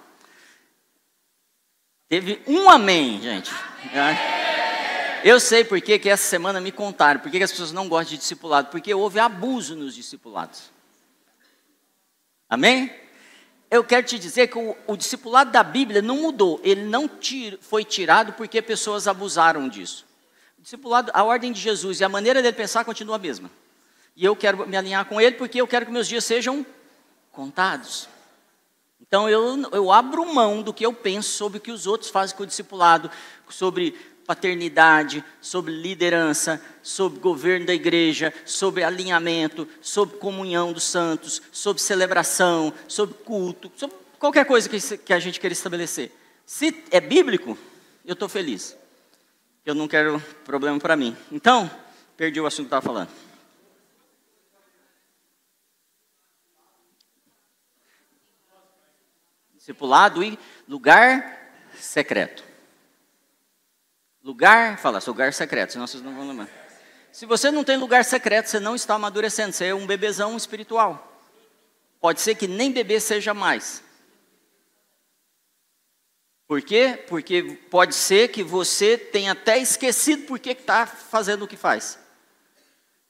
[2.08, 3.50] Teve um amém, gente.
[3.92, 4.16] Amém.
[5.24, 8.18] Eu sei por que, essa semana me contaram, por que as pessoas não gostam de
[8.18, 10.70] discipulado, porque houve abuso nos discipulados.
[12.48, 12.90] Amém?
[13.70, 17.09] Eu quero te dizer que o, o discipulado da Bíblia não mudou, ele não
[17.61, 20.07] foi tirado porque pessoas abusaram disso.
[20.59, 23.50] O discipulado, a ordem de Jesus e a maneira dele pensar continua a mesma.
[24.16, 26.64] E eu quero me alinhar com ele porque eu quero que meus dias sejam
[27.31, 28.09] contados.
[29.00, 32.37] Então eu, eu abro mão do que eu penso sobre o que os outros fazem
[32.37, 33.11] com o discipulado,
[33.48, 33.94] sobre
[34.28, 42.74] paternidade, sobre liderança, sobre governo da igreja, sobre alinhamento, sobre comunhão dos santos, sobre celebração,
[42.86, 46.12] sobre culto, sobre qualquer coisa que, a gente queira estabelecer.
[46.44, 47.56] Se é bíblico,
[48.04, 48.76] eu estou feliz.
[49.64, 51.16] Eu não quero problema para mim.
[51.32, 51.70] Então,
[52.14, 53.08] perdi o assunto que estava falando.
[59.54, 60.38] Discipulado e
[60.68, 62.47] lugar secreto.
[64.38, 66.48] Lugar, fala, lugar secreto, senão vocês não vão lembrar.
[67.11, 71.20] Se você não tem lugar secreto, você não está amadurecendo, você é um bebezão espiritual.
[72.01, 73.83] Pode ser que nem bebê seja mais.
[76.46, 77.05] Por quê?
[77.09, 81.98] Porque pode ser que você tenha até esquecido por que está fazendo o que faz.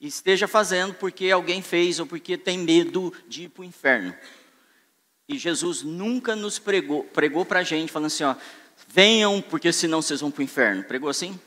[0.01, 4.17] E esteja fazendo porque alguém fez ou porque tem medo de ir para o inferno.
[5.29, 8.35] E Jesus nunca nos pregou, pregou para a gente, falando assim, ó,
[8.89, 10.83] venham, porque senão vocês vão para o inferno.
[10.83, 11.39] Pregou assim?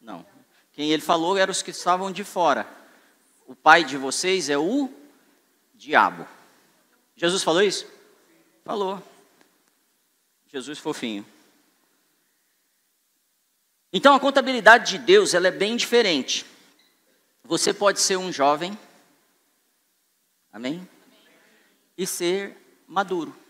[0.00, 0.24] Não.
[0.72, 2.66] Quem ele falou eram os que estavam de fora.
[3.46, 4.88] O pai de vocês é o
[5.74, 6.26] diabo.
[7.16, 7.86] Jesus falou isso?
[8.64, 9.02] Falou.
[10.50, 11.26] Jesus fofinho.
[13.92, 16.46] Então a contabilidade de Deus ela é bem diferente.
[17.44, 18.78] Você pode ser um jovem,
[20.50, 20.88] amém?
[21.96, 22.56] E ser
[22.88, 23.43] maduro.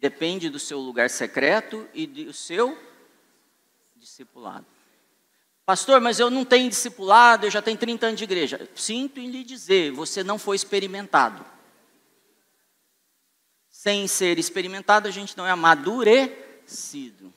[0.00, 2.78] Depende do seu lugar secreto e do seu
[3.96, 4.66] discipulado.
[5.66, 8.70] Pastor, mas eu não tenho discipulado, eu já tenho 30 anos de igreja.
[8.74, 11.44] Sinto em lhe dizer, você não foi experimentado.
[13.68, 17.32] Sem ser experimentado, a gente não é amadurecido.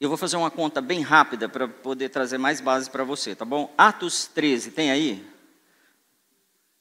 [0.00, 3.44] Eu vou fazer uma conta bem rápida para poder trazer mais bases para você, tá
[3.44, 3.72] bom?
[3.76, 5.26] Atos 13, tem aí?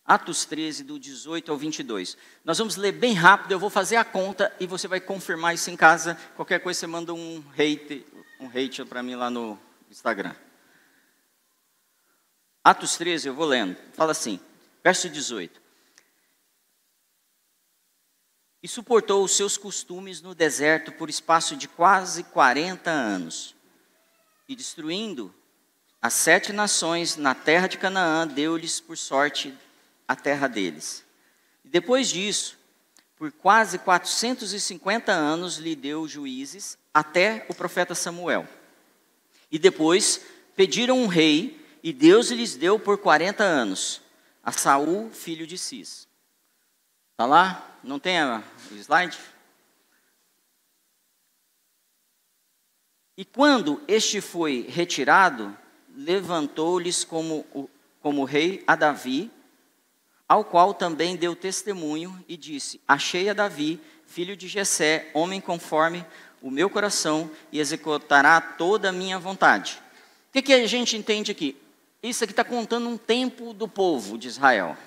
[0.06, 2.15] Atos 13, do 18 ao 22.
[2.45, 5.69] Nós vamos ler bem rápido, eu vou fazer a conta e você vai confirmar isso
[5.71, 6.15] em casa.
[6.36, 8.06] Qualquer coisa você manda um hate,
[8.39, 10.36] um hate para mim lá no Instagram.
[12.63, 13.75] Atos 13, eu vou lendo.
[13.93, 14.39] Fala assim,
[14.84, 15.66] verso 18
[18.61, 23.55] e suportou os seus costumes no deserto por espaço de quase 40 anos.
[24.47, 25.33] E destruindo
[26.01, 29.53] as sete nações na terra de Canaã, deu-lhes por sorte
[30.07, 31.03] a terra deles.
[31.65, 32.57] E depois disso,
[33.17, 38.47] por quase 450 anos lhe deu juízes até o profeta Samuel.
[39.51, 40.21] E depois
[40.55, 44.01] pediram um rei, e Deus lhes deu por 40 anos
[44.43, 46.07] a Saul, filho de Cis.
[47.11, 47.76] Está lá?
[47.88, 48.43] Não tem o
[48.76, 49.17] slide?
[53.15, 55.58] E quando este foi retirado,
[55.95, 57.69] levantou-lhes como,
[58.02, 59.32] como rei a Davi,
[60.28, 66.06] ao qual também deu testemunho e disse: Achei a Davi, filho de Jessé, homem conforme
[66.41, 69.82] o meu coração, e executará toda a minha vontade.
[70.28, 71.56] O que, que a gente entende aqui?
[72.04, 74.78] Isso aqui está contando um tempo do povo de Israel.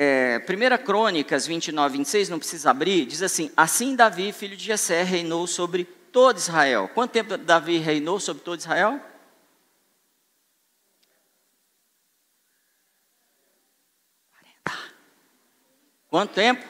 [0.00, 5.02] É, 1 Crônicas 29, 26, não precisa abrir, diz assim: Assim Davi, filho de Jessé,
[5.02, 6.88] reinou sobre todo Israel.
[6.94, 9.00] Quanto tempo Davi reinou sobre todo Israel?
[16.08, 16.64] Quanto tempo?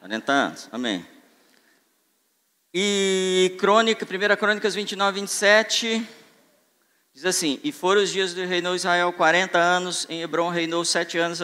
[0.00, 1.06] 40 anos, amém.
[2.72, 6.08] E Crônica, 1 Crônicas 29, 27,
[7.14, 11.16] Diz assim: E foram os dias do reinou Israel 40 anos, em Hebron reinou sete
[11.16, 11.38] anos,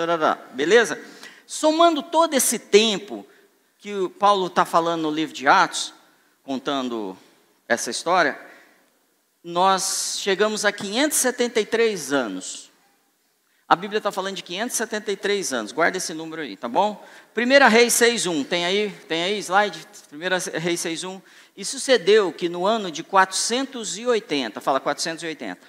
[0.53, 1.01] beleza?
[1.47, 3.25] Somando todo esse tempo
[3.79, 5.95] que o Paulo está falando no livro de Atos,
[6.43, 7.17] contando
[7.69, 8.39] essa história,
[9.45, 12.69] nós chegamos a 573 anos.
[13.69, 17.07] A Bíblia está falando de 573 anos, guarda esse número aí, tá bom?
[17.37, 19.87] 1 Reis 6.1, tem aí, tem aí slide?
[20.13, 21.23] 1 Reis 6.1.
[21.61, 25.61] E sucedeu que no ano de 480, fala 480,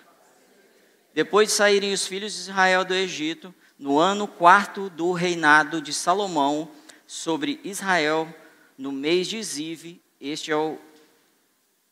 [1.14, 5.94] depois de saírem os filhos de Israel do Egito, no ano quarto do reinado de
[5.94, 6.72] Salomão
[7.06, 8.34] sobre Israel,
[8.78, 10.80] no mês de Zive, este é o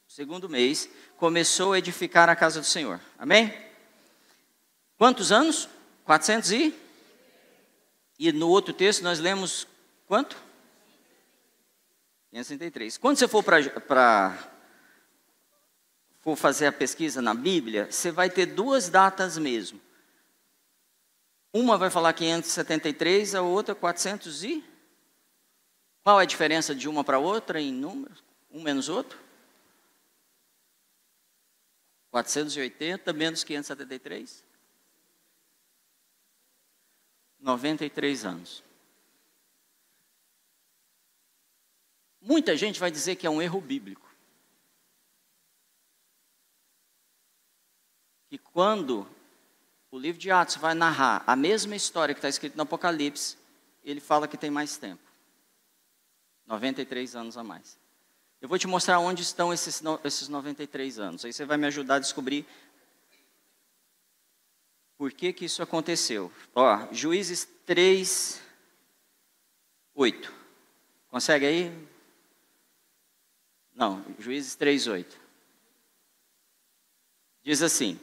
[0.08, 3.02] segundo mês, começou a edificar a casa do Senhor.
[3.18, 3.54] Amém?
[4.98, 5.68] Quantos anos?
[6.06, 6.74] 400 e?
[8.18, 9.68] E no outro texto nós lemos
[10.08, 10.49] quanto?
[12.32, 12.98] 563.
[12.98, 14.52] Quando você for para
[16.20, 19.80] for fazer a pesquisa na Bíblia, você vai ter duas datas mesmo.
[21.52, 24.64] Uma vai falar 573, a outra 400 e?
[26.04, 28.24] Qual é a diferença de uma para outra em números?
[28.52, 29.18] Um menos outro?
[32.12, 34.44] 480 menos 573?
[37.40, 38.69] 93 anos.
[42.22, 44.08] Muita gente vai dizer que é um erro bíblico.
[48.28, 49.08] Que quando
[49.90, 53.38] o livro de Atos vai narrar a mesma história que está escrita no Apocalipse,
[53.84, 55.02] ele fala que tem mais tempo
[56.46, 57.80] 93 anos a mais.
[58.42, 61.26] Eu vou te mostrar onde estão esses, esses 93 anos.
[61.26, 62.46] Aí você vai me ajudar a descobrir
[64.98, 66.32] por que, que isso aconteceu.
[66.56, 68.42] Ó, Juízes 3,
[69.94, 70.34] 8.
[71.10, 71.88] Consegue aí?
[73.80, 75.18] Não, Juízes 3, 8.
[77.42, 77.98] Diz assim: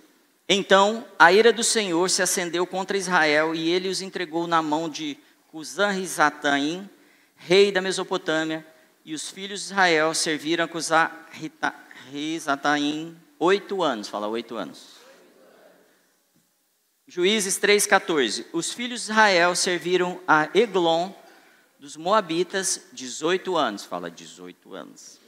[0.49, 4.89] Então a ira do Senhor se acendeu contra Israel e ele os entregou na mão
[4.89, 6.89] de Cusã-Risataim,
[7.37, 8.67] rei da Mesopotâmia,
[9.05, 14.09] e os filhos de Israel serviram a Cusã-Risataim oito anos.
[14.09, 14.97] Fala, oito anos.
[17.07, 18.47] Juízes 3,14.
[18.51, 21.13] Os filhos de Israel serviram a Eglon
[21.79, 23.85] dos Moabitas 18 anos.
[23.85, 25.26] Fala, 18 anos.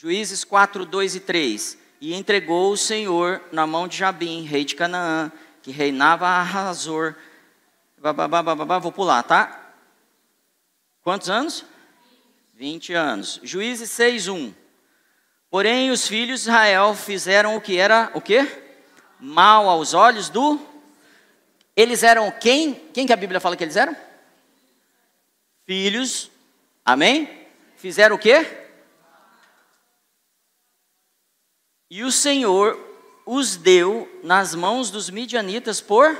[0.00, 1.76] Juízes 4, 2 e 3.
[2.00, 5.30] E entregou o Senhor na mão de Jabim, rei de Canaã,
[5.62, 7.14] que reinava a Razor.
[8.80, 9.74] Vou pular, tá?
[11.02, 11.66] Quantos anos?
[12.54, 13.40] 20 anos.
[13.42, 14.54] Juízes 6, 1.
[15.50, 18.48] Porém, os filhos de Israel fizeram o que era o quê?
[19.20, 20.58] mal aos olhos do.
[21.76, 22.72] Eles eram quem?
[22.94, 23.94] Quem que a Bíblia fala que eles eram?
[25.66, 26.30] Filhos.
[26.86, 27.28] Amém?
[27.76, 28.59] Fizeram o quê?
[31.90, 32.78] E o Senhor
[33.26, 36.16] os deu nas mãos dos midianitas por.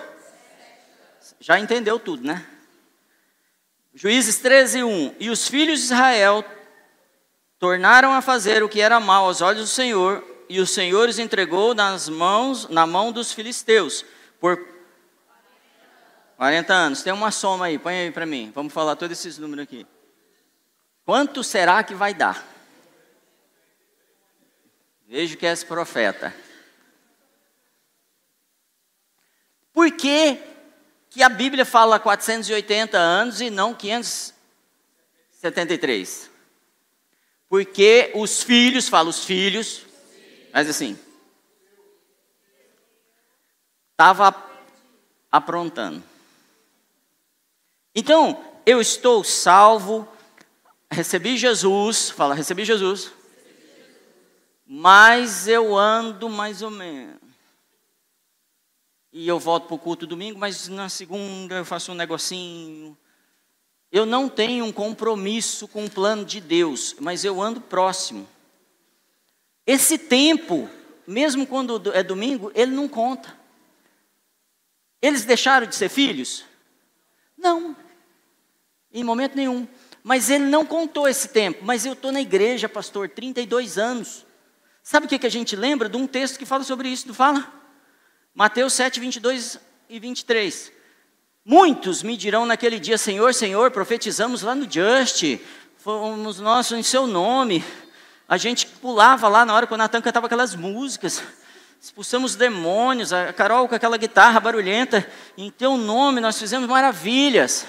[1.39, 2.45] Já entendeu tudo, né?
[3.95, 5.15] Juízes 13, 1.
[5.21, 6.45] E os filhos de Israel
[7.59, 11.19] tornaram a fazer o que era mal aos olhos do Senhor, e o Senhor os
[11.19, 14.05] entregou nas mãos, na mão dos filisteus
[14.41, 14.59] por
[16.37, 17.03] 40 anos.
[17.03, 18.51] Tem uma soma aí, põe aí para mim.
[18.55, 19.87] Vamos falar todos esses números aqui.
[21.05, 22.50] Quanto será que vai dar?
[25.11, 26.33] Vejo que és profeta.
[29.73, 30.39] Por que,
[31.09, 36.31] que a Bíblia fala 480 anos e não 573?
[37.49, 39.85] Porque os filhos, fala os filhos,
[40.53, 40.97] mas assim,
[43.91, 44.33] estava
[45.29, 46.05] aprontando.
[47.97, 50.07] Então, eu estou salvo,
[50.89, 53.11] recebi Jesus, fala, recebi Jesus,
[54.73, 57.19] mas eu ando mais ou menos.
[59.13, 62.97] E eu volto para o culto domingo, mas na segunda eu faço um negocinho.
[63.91, 68.29] Eu não tenho um compromisso com o plano de Deus, mas eu ando próximo.
[69.67, 70.71] Esse tempo,
[71.05, 73.37] mesmo quando é domingo, ele não conta.
[75.03, 76.45] Eles deixaram de ser filhos?
[77.37, 77.75] Não,
[78.93, 79.67] em momento nenhum.
[80.05, 81.65] Mas ele não contou esse tempo.
[81.65, 84.30] Mas eu estou na igreja, pastor, 32 anos.
[84.91, 87.07] Sabe o que, que a gente lembra de um texto que fala sobre isso?
[87.07, 87.49] Não fala?
[88.35, 90.73] Mateus 7, 22 e 23.
[91.45, 95.39] Muitos me dirão naquele dia: Senhor, Senhor, profetizamos lá no Just,
[95.77, 97.65] fomos nós em seu nome
[98.27, 101.23] a gente pulava lá na hora que o Natan cantava aquelas músicas.
[101.81, 105.09] Expulsamos demônios, a Carol com aquela guitarra barulhenta.
[105.39, 107.63] Em teu nome nós fizemos maravilhas.
[107.63, 107.67] O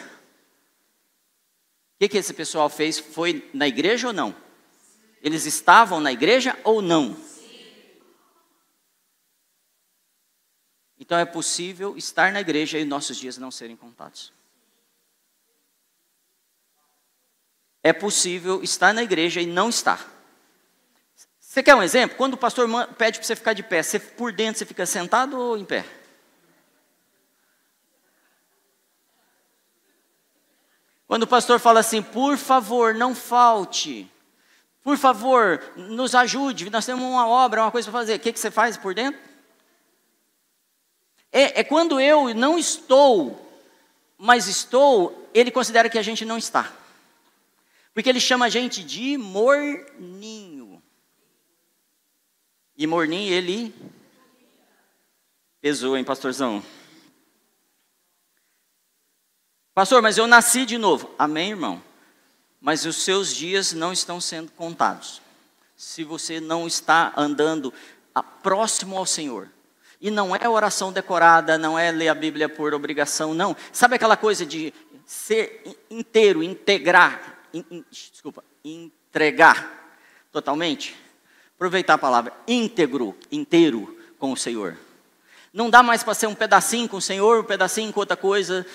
[2.00, 2.98] que, que esse pessoal fez?
[2.98, 4.34] Foi na igreja ou não?
[5.22, 7.16] Eles estavam na igreja ou não?
[11.00, 14.32] Então é possível estar na igreja e nossos dias não serem contados.
[17.84, 20.08] É possível estar na igreja e não estar.
[21.40, 22.16] Você quer um exemplo?
[22.18, 25.38] Quando o pastor pede para você ficar de pé, você, por dentro você fica sentado
[25.38, 25.86] ou em pé?
[31.08, 34.11] Quando o pastor fala assim, por favor, não falte.
[34.84, 36.70] Por favor, nos ajude.
[36.70, 38.16] Nós temos uma obra, uma coisa para fazer.
[38.16, 39.20] O que, que você faz por dentro?
[41.32, 43.40] É, é quando eu não estou,
[44.18, 46.72] mas estou, ele considera que a gente não está.
[47.94, 50.82] Porque ele chama a gente de morninho.
[52.76, 53.74] E morninho ele
[55.62, 56.64] pesou, hein, pastorzão?
[59.74, 61.14] Pastor, mas eu nasci de novo.
[61.18, 61.91] Amém, irmão?
[62.62, 65.22] Mas os seus dias não estão sendo contados.
[65.76, 67.74] Se você não está andando
[68.42, 69.50] próximo ao Senhor.
[70.00, 73.56] E não é oração decorada, não é ler a Bíblia por obrigação, não.
[73.72, 74.74] Sabe aquela coisa de
[75.06, 79.94] ser inteiro, integrar, in, in, desculpa, entregar
[80.32, 80.96] totalmente?
[81.56, 84.76] Aproveitar a palavra íntegro, inteiro com o Senhor.
[85.54, 88.66] Não dá mais para ser um pedacinho com o Senhor, um pedacinho com outra coisa.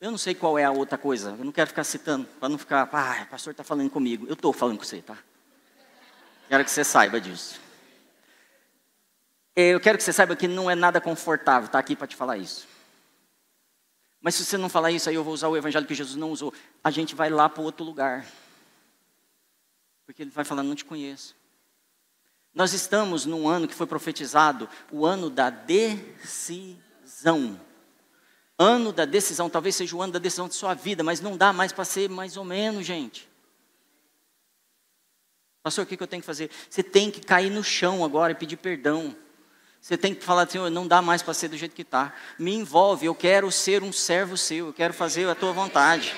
[0.00, 2.58] Eu não sei qual é a outra coisa, eu não quero ficar citando, para não
[2.58, 4.26] ficar, ah, o pastor está falando comigo.
[4.26, 5.16] Eu estou falando com você, tá?
[6.48, 7.60] Quero que você saiba disso.
[9.54, 12.14] Eu quero que você saiba que não é nada confortável estar tá aqui para te
[12.14, 12.68] falar isso.
[14.20, 16.30] Mas se você não falar isso, aí eu vou usar o evangelho que Jesus não
[16.30, 16.52] usou.
[16.84, 18.26] A gente vai lá para outro lugar.
[20.04, 21.34] Porque ele vai falar, não te conheço.
[22.54, 25.88] Nós estamos num ano que foi profetizado, o ano da decisão.
[28.58, 31.52] Ano da decisão, talvez seja o ano da decisão de sua vida, mas não dá
[31.52, 33.28] mais para ser mais ou menos, gente.
[35.62, 36.50] Pastor, o que eu tenho que fazer?
[36.70, 39.14] Você tem que cair no chão agora e pedir perdão.
[39.80, 42.14] Você tem que falar, Senhor, não dá mais para ser do jeito que está.
[42.38, 46.14] Me envolve, eu quero ser um servo seu, eu quero fazer a tua vontade.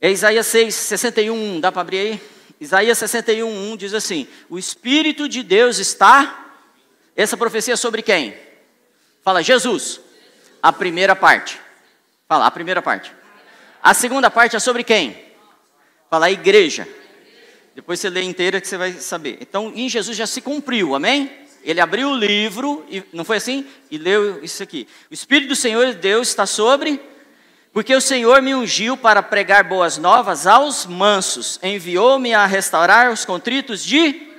[0.00, 2.22] É Isaías 6, 61, dá para abrir aí?
[2.60, 6.40] Isaías 61, 1 diz assim: O Espírito de Deus está.
[7.16, 8.36] Essa profecia é sobre quem?
[9.22, 10.03] Fala, Jesus.
[10.64, 11.60] A primeira parte.
[12.26, 13.12] Fala, a primeira parte.
[13.82, 15.14] A segunda parte é sobre quem?
[16.08, 16.88] Fala, a igreja.
[17.74, 19.36] Depois você lê inteira que você vai saber.
[19.42, 21.30] Então, em Jesus já se cumpriu, amém?
[21.62, 23.66] Ele abriu o livro, e, não foi assim?
[23.90, 24.88] E leu isso aqui.
[25.10, 26.98] O Espírito do Senhor Deus está sobre,
[27.70, 33.26] porque o Senhor me ungiu para pregar boas novas aos mansos, enviou-me a restaurar os
[33.26, 34.32] contritos de.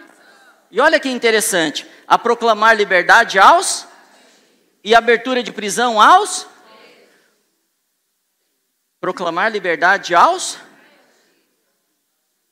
[0.71, 3.84] E olha que interessante, a proclamar liberdade aos
[4.85, 6.47] e abertura de prisão aos.
[9.01, 10.57] Proclamar liberdade aos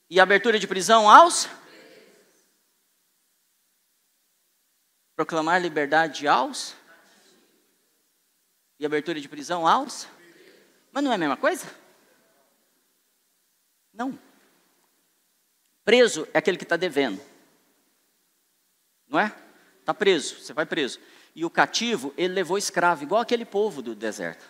[0.09, 1.47] e abertura de prisão aos
[5.15, 6.75] Proclamar liberdade aos?
[8.79, 10.07] E abertura de prisão aos?
[10.91, 11.67] Mas não é a mesma coisa?
[13.93, 14.17] Não.
[15.86, 17.21] Preso é aquele que está devendo.
[19.07, 19.36] Não é?
[19.79, 20.99] Está preso, você vai preso.
[21.36, 24.45] E o cativo, ele levou escravo, igual aquele povo do deserto.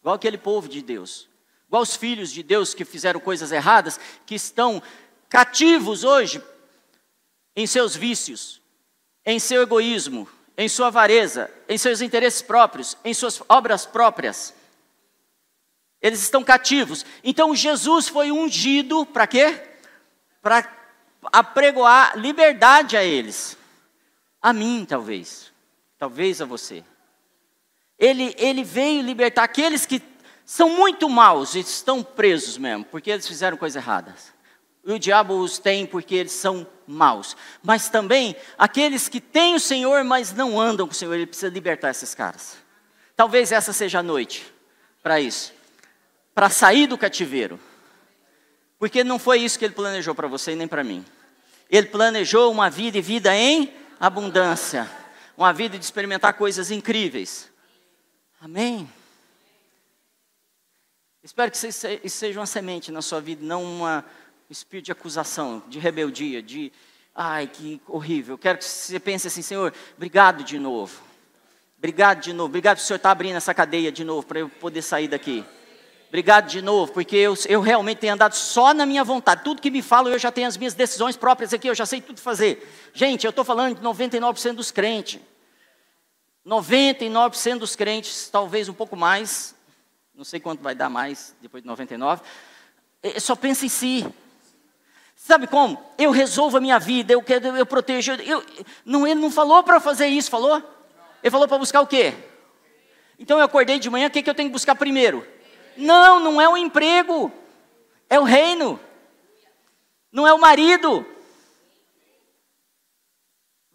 [0.00, 1.28] Igual aquele povo de Deus.
[1.66, 4.82] Igual os filhos de Deus que fizeram coisas erradas, que estão
[5.28, 6.42] cativos hoje
[7.54, 8.60] em seus vícios,
[9.24, 14.54] em seu egoísmo, em sua avareza, em seus interesses próprios, em suas obras próprias.
[16.00, 17.04] Eles estão cativos.
[17.22, 19.62] Então Jesus foi ungido para quê?
[20.40, 20.68] Para
[21.32, 23.56] apregoar liberdade a eles.
[24.40, 25.47] A mim, talvez.
[25.98, 26.84] Talvez a você.
[27.98, 30.00] Ele, ele veio libertar aqueles que
[30.44, 34.32] são muito maus e estão presos mesmo, porque eles fizeram coisas erradas.
[34.86, 37.36] E o diabo os tem porque eles são maus.
[37.62, 41.52] Mas também aqueles que têm o Senhor, mas não andam com o Senhor, ele precisa
[41.52, 42.56] libertar esses caras.
[43.14, 44.46] Talvez essa seja a noite
[45.02, 45.52] para isso.
[46.34, 47.60] Para sair do cativeiro.
[48.78, 51.04] Porque não foi isso que ele planejou para você e nem para mim.
[51.68, 54.88] Ele planejou uma vida e vida em abundância.
[55.38, 57.48] Uma vida de experimentar coisas incríveis.
[58.40, 58.90] Amém?
[61.22, 64.04] Espero que isso seja uma semente na sua vida, não uma
[64.50, 66.72] espírito de acusação, de rebeldia, de
[67.14, 68.36] ai, que horrível.
[68.36, 71.00] Quero que você pense assim, Senhor, obrigado de novo.
[71.78, 72.48] Obrigado de novo.
[72.48, 75.44] Obrigado por o Senhor estar abrindo essa cadeia de novo para eu poder sair daqui.
[76.08, 79.44] Obrigado de novo, porque eu, eu realmente tenho andado só na minha vontade.
[79.44, 82.00] Tudo que me falam, eu já tenho as minhas decisões próprias aqui, eu já sei
[82.00, 82.66] tudo fazer.
[82.94, 85.20] Gente, eu estou falando de 99% dos crentes.
[86.46, 89.54] 99% dos crentes, talvez um pouco mais,
[90.14, 92.22] não sei quanto vai dar mais depois de 99,
[93.18, 94.06] só pensa em si.
[95.14, 95.78] Sabe como?
[95.98, 98.12] Eu resolvo a minha vida, eu, quero, eu protejo.
[98.12, 98.42] Eu,
[98.82, 100.56] não, ele não falou para fazer isso, falou?
[101.22, 102.14] Ele falou para buscar o quê?
[103.18, 105.26] Então eu acordei de manhã, o que, que eu tenho que buscar primeiro?
[105.78, 107.32] Não, não é o emprego,
[108.10, 108.80] é o reino,
[110.10, 111.06] não é o marido,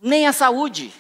[0.02, 0.94] nem a saúde,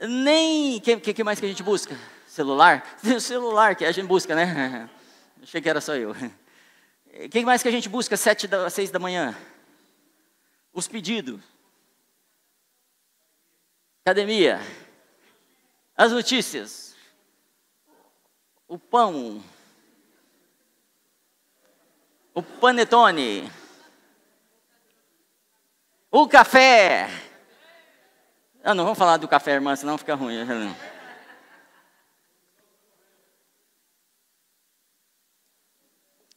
[0.00, 0.78] nem.
[0.78, 1.98] O que, que, mais que a gente busca?
[2.26, 2.82] Celular?
[3.04, 4.88] O celular que a gente busca, né?
[5.42, 6.12] Achei que era só eu.
[6.12, 9.36] O que mais que a gente busca às sete da, seis da manhã?
[10.72, 11.42] Os pedidos.
[14.02, 14.60] Academia.
[15.94, 16.89] As notícias.
[18.70, 19.42] O pão.
[22.32, 23.50] O panetone.
[26.08, 27.10] O café.
[28.62, 30.36] Ah, não vamos falar do café, irmã, senão fica ruim.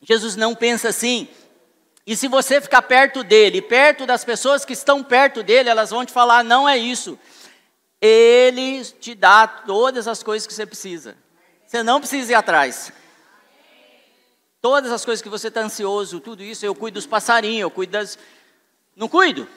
[0.01, 1.27] Jesus não pensa assim.
[2.03, 6.03] E se você ficar perto dele, perto das pessoas que estão perto dele, elas vão
[6.03, 7.15] te falar: não é isso.
[8.01, 11.21] Ele te dá todas as coisas que você precisa.
[11.73, 12.93] Você não precisa ir atrás.
[14.61, 17.93] Todas as coisas que você está ansioso, tudo isso, eu cuido dos passarinhos, eu cuido
[17.93, 18.19] das.
[18.95, 19.47] Não cuido?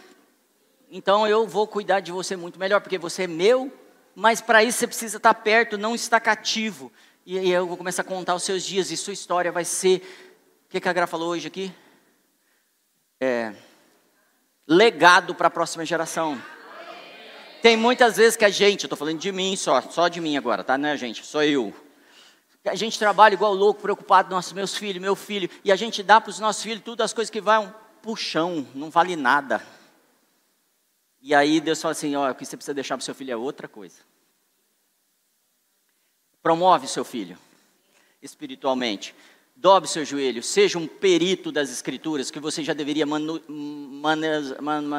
[0.91, 3.71] Então eu vou cuidar de você muito melhor, porque você é meu,
[4.15, 6.91] mas para isso você precisa estar perto, não estar cativo.
[7.27, 9.99] E aí eu vou começar a contar os seus dias, e sua história vai ser
[10.65, 11.71] o que, que a Gra falou hoje aqui?
[13.21, 13.53] É,
[14.67, 16.43] legado para a próxima geração.
[17.61, 20.39] Tem muitas vezes que a gente, eu estou falando de mim só, só de mim
[20.39, 20.79] agora, tá?
[20.79, 21.75] Não é gente, sou eu.
[22.67, 26.21] A gente trabalha igual louco, preocupado, nossos meus filhos, meu filho, e a gente dá
[26.21, 29.65] para os nossos filhos tudo as coisas que vão pro chão, não vale nada.
[31.21, 33.37] E aí Deus fala assim, ó, o que você precisa deixar para seu filho é
[33.37, 34.01] outra coisa.
[36.43, 37.39] Promove seu filho
[38.23, 39.15] espiritualmente
[39.57, 43.07] dobre seu joelho, seja um perito das escrituras, que você já deveria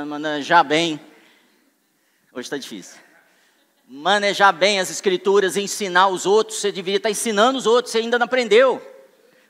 [0.08, 1.00] manejar bem.
[2.34, 3.00] Hoje está difícil.
[3.90, 8.20] Manejar bem as escrituras, ensinar os outros, você deveria estar ensinando os outros, você ainda
[8.20, 8.82] não aprendeu.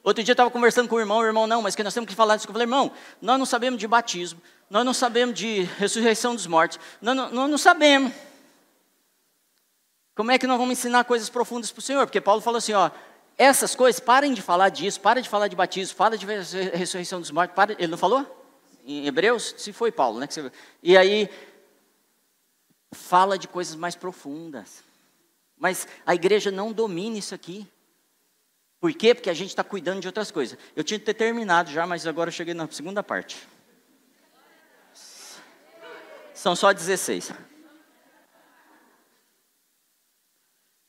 [0.03, 2.07] Outro dia eu estava conversando com o irmão, o irmão, não, mas que nós temos
[2.07, 2.47] que falar disso.
[2.47, 6.79] Eu falei, irmão, nós não sabemos de batismo, nós não sabemos de ressurreição dos mortos,
[7.01, 8.13] nós não, nós não sabemos.
[10.15, 12.05] Como é que nós vamos ensinar coisas profundas para o Senhor?
[12.05, 12.91] Porque Paulo falou assim, ó,
[13.37, 17.31] essas coisas, parem de falar disso, para de falar de batismo, fala de ressurreição dos
[17.31, 18.25] mortos, para, ele não falou?
[18.85, 19.55] Em Hebreus?
[19.57, 20.27] Se foi Paulo, né?
[20.81, 21.29] E aí,
[22.93, 24.83] fala de coisas mais profundas.
[25.57, 27.67] Mas a igreja não domina isso aqui.
[28.79, 29.15] Por quê?
[29.15, 30.57] Porque a gente está cuidando de outras coisas.
[30.75, 33.47] Eu tinha que ter terminado já, mas agora eu cheguei na segunda parte.
[36.33, 37.33] São só 16.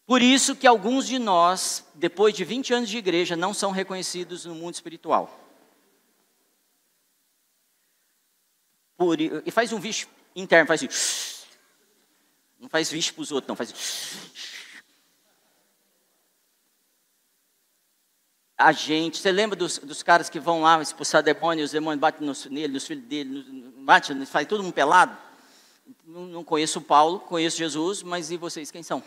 [0.06, 4.44] Por isso que alguns de nós, depois de 20 anos de igreja, não são reconhecidos
[4.44, 5.38] no mundo espiritual.
[8.96, 11.37] Por, e faz um vixe interno, faz assim.
[12.58, 13.72] Não faz vixe para os outros, não, faz
[18.60, 22.26] A gente, você lembra dos, dos caras que vão lá expulsar demônios, os demônios batem
[22.26, 25.16] nos, nele, nos filhos dele, bate, faz todo mundo pelado?
[26.04, 29.00] Não, não conheço Paulo, conheço Jesus, mas e vocês quem são?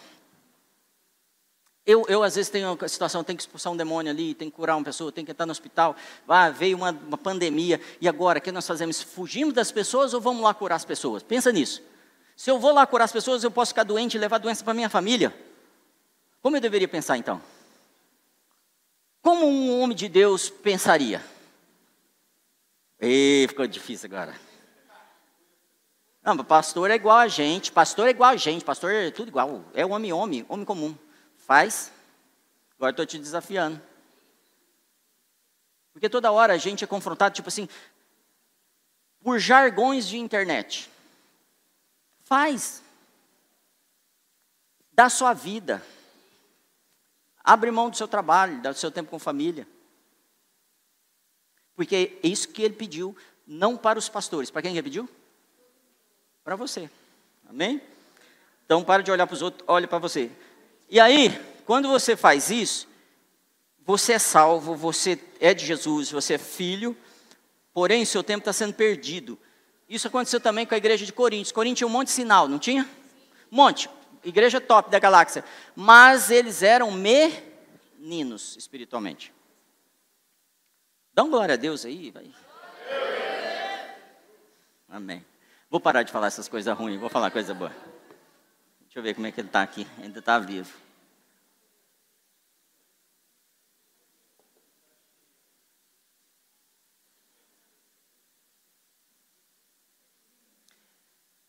[1.85, 4.55] Eu, eu, às vezes, tenho uma situação, tenho que expulsar um demônio ali, tenho que
[4.55, 5.97] curar uma pessoa, tenho que entrar no hospital.
[6.27, 9.01] Ah, veio uma, uma pandemia, e agora, o que nós fazemos?
[9.01, 11.23] Fugimos das pessoas ou vamos lá curar as pessoas?
[11.23, 11.81] Pensa nisso.
[12.41, 14.73] Se eu vou lá curar as pessoas, eu posso ficar doente e levar doença para
[14.73, 15.31] minha família?
[16.41, 17.39] Como eu deveria pensar então?
[19.21, 21.23] Como um homem de Deus pensaria?
[22.99, 24.35] E ficou difícil agora.
[26.23, 29.63] Não, pastor é igual a gente, pastor é igual a gente, pastor é tudo igual.
[29.75, 30.97] É homem, homem, homem comum.
[31.37, 31.93] Faz.
[32.75, 33.79] Agora estou te desafiando.
[35.93, 37.69] Porque toda hora a gente é confrontado, tipo assim,
[39.23, 40.89] por jargões de internet.
[42.31, 42.81] Faz.
[44.93, 45.85] Dá sua vida.
[47.43, 49.67] Abre mão do seu trabalho, do seu tempo com família.
[51.75, 53.13] Porque é isso que ele pediu,
[53.45, 54.49] não para os pastores.
[54.49, 55.09] Para quem ele pediu?
[56.41, 56.89] Para você.
[57.49, 57.81] Amém?
[58.65, 60.31] Então, para de olhar para os outros, olhe para você.
[60.89, 62.87] E aí, quando você faz isso,
[63.85, 66.95] você é salvo, você é de Jesus, você é filho,
[67.73, 69.37] porém seu tempo está sendo perdido.
[69.91, 71.51] Isso aconteceu também com a igreja de Coríntios.
[71.51, 72.89] Coríntios tinha um monte de sinal, não tinha?
[73.51, 73.89] Um monte.
[74.23, 75.43] Igreja top da galáxia.
[75.75, 79.33] Mas eles eram meninos espiritualmente.
[81.13, 82.31] Dá um glória a Deus aí, vai.
[84.87, 85.25] Amém.
[85.69, 87.75] Vou parar de falar essas coisas ruins, vou falar coisa boa.
[88.83, 89.85] Deixa eu ver como é que ele está aqui.
[90.01, 90.71] Ainda está vivo.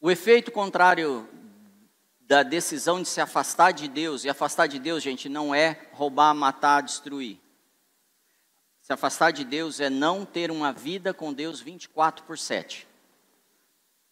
[0.04, 1.28] O efeito contrário
[2.22, 6.34] da decisão de se afastar de Deus, e afastar de Deus, gente, não é roubar,
[6.34, 7.38] matar, destruir.
[8.80, 12.88] Se afastar de Deus é não ter uma vida com Deus 24 por 7.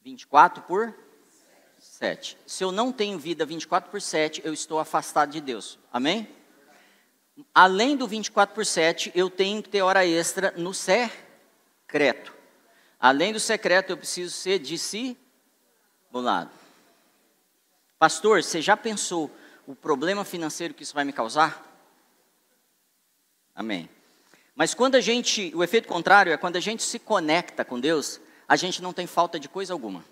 [0.00, 0.94] 24 por
[1.80, 2.38] 7.
[2.46, 5.76] Se eu não tenho vida 24 por 7, eu estou afastado de Deus.
[5.92, 6.28] Amém?
[7.52, 12.32] Além do 24 por 7, eu tenho que ter hora extra no secreto.
[12.96, 14.60] Além do secreto, eu preciso ser
[16.10, 16.50] discipulado.
[17.98, 19.30] Pastor, você já pensou
[19.66, 21.64] o problema financeiro que isso vai me causar?
[23.54, 23.88] Amém.
[24.54, 28.20] Mas quando a gente, o efeito contrário é quando a gente se conecta com Deus,
[28.48, 30.04] a gente não tem falta de coisa alguma.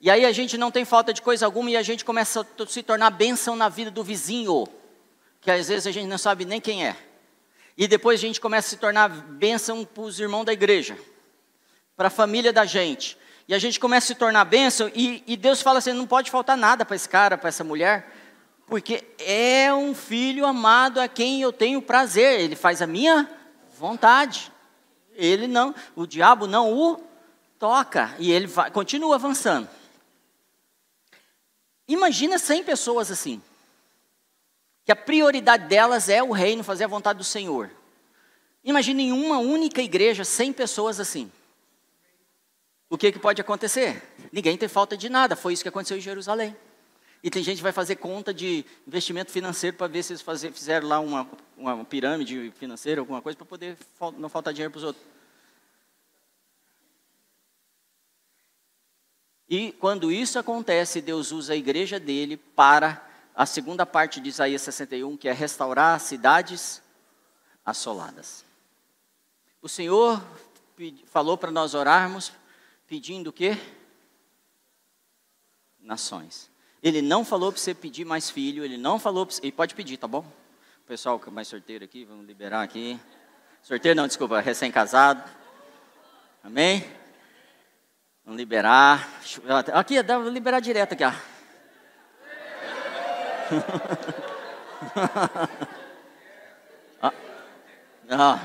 [0.00, 2.66] E aí a gente não tem falta de coisa alguma e a gente começa a
[2.66, 4.66] se tornar bênção na vida do vizinho,
[5.40, 6.96] que às vezes a gente não sabe nem quem é.
[7.76, 10.98] E depois a gente começa a se tornar bênção para os irmãos da igreja,
[11.96, 13.16] para a família da gente.
[13.46, 16.30] E a gente começa a se tornar bênção e, e Deus fala assim: não pode
[16.30, 18.10] faltar nada para esse cara, para essa mulher,
[18.66, 23.28] porque é um filho amado a quem eu tenho prazer, ele faz a minha
[23.78, 24.50] vontade.
[25.16, 27.00] Ele não, o diabo não o
[27.58, 29.68] toca e ele vai, continua avançando.
[31.86, 33.40] Imagina 100 pessoas assim,
[34.84, 37.70] que a prioridade delas é o reino, fazer a vontade do Senhor.
[38.64, 41.30] Imagine em uma única igreja 100 pessoas assim.
[42.88, 44.02] O que, que pode acontecer?
[44.32, 46.56] Ninguém tem falta de nada, foi isso que aconteceu em Jerusalém.
[47.22, 50.52] E tem gente que vai fazer conta de investimento financeiro para ver se eles fazer,
[50.52, 51.26] fizeram lá uma,
[51.56, 53.78] uma pirâmide financeira, alguma coisa, para poder
[54.18, 55.04] não faltar dinheiro para os outros.
[59.48, 63.02] E quando isso acontece, Deus usa a igreja dele para
[63.34, 66.82] a segunda parte de Isaías 61, que é restaurar cidades
[67.64, 68.44] assoladas.
[69.62, 70.22] O Senhor
[71.06, 72.32] falou para nós orarmos
[72.86, 73.56] pedindo o quê?
[75.78, 76.50] Nações.
[76.82, 79.96] Ele não falou para você pedir mais filho, ele não falou para você, pode pedir,
[79.96, 80.24] tá bom?
[80.86, 83.00] Pessoal é mais sorteiro aqui, vamos liberar aqui.
[83.62, 85.24] Sorteiro não, desculpa, recém-casado.
[86.42, 86.86] Amém?
[88.22, 89.08] Vamos liberar.
[89.72, 91.10] Aqui, vou liberar direto aqui, ó.
[98.10, 98.40] ah.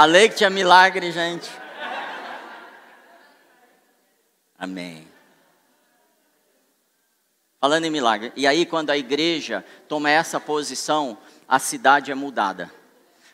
[0.00, 1.50] Falei que tinha milagre, gente.
[4.56, 5.08] Amém.
[7.60, 8.32] Falando em milagre.
[8.36, 11.18] E aí, quando a igreja toma essa posição,
[11.48, 12.72] a cidade é mudada.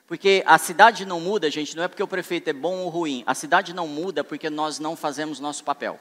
[0.07, 3.23] Porque a cidade não muda, gente, não é porque o prefeito é bom ou ruim.
[3.27, 6.01] A cidade não muda porque nós não fazemos nosso papel.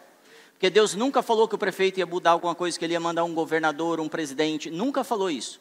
[0.53, 3.25] Porque Deus nunca falou que o prefeito ia mudar alguma coisa, que ele ia mandar
[3.25, 4.71] um governador, um presidente.
[4.71, 5.59] Nunca falou isso.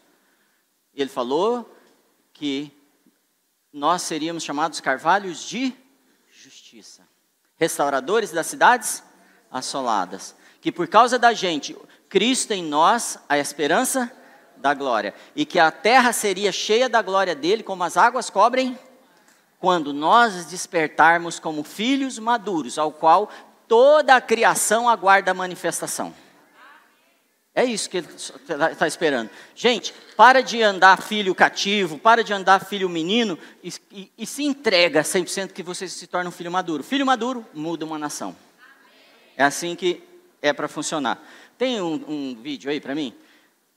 [0.95, 1.69] Ele falou
[2.33, 2.73] que
[3.73, 5.75] nós seríamos chamados carvalhos de
[6.31, 7.03] justiça.
[7.57, 9.03] Restauradores das cidades
[9.51, 10.35] assoladas.
[10.61, 11.77] Que por causa da gente,
[12.09, 14.13] Cristo em nós, a esperança
[14.57, 15.15] da glória.
[15.35, 18.79] E que a terra seria cheia da glória dele, como as águas cobrem,
[19.59, 23.31] quando nós despertarmos como filhos maduros, ao qual
[23.67, 26.13] toda a criação aguarda a manifestação.
[27.55, 29.29] É isso que ele está esperando.
[29.55, 34.43] Gente, para de andar filho cativo, para de andar filho menino e, e, e se
[34.43, 36.83] entrega 100% que você se torna um filho maduro.
[36.83, 38.35] Filho maduro muda uma nação.
[39.37, 40.03] É assim que
[40.41, 41.23] é para funcionar.
[41.59, 43.15] Tem um, um vídeo aí para mim?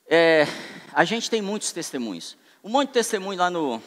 [0.08, 0.48] É,
[0.94, 2.38] a gente tem muitos testemunhos.
[2.64, 3.84] Um monte de testemunho lá no,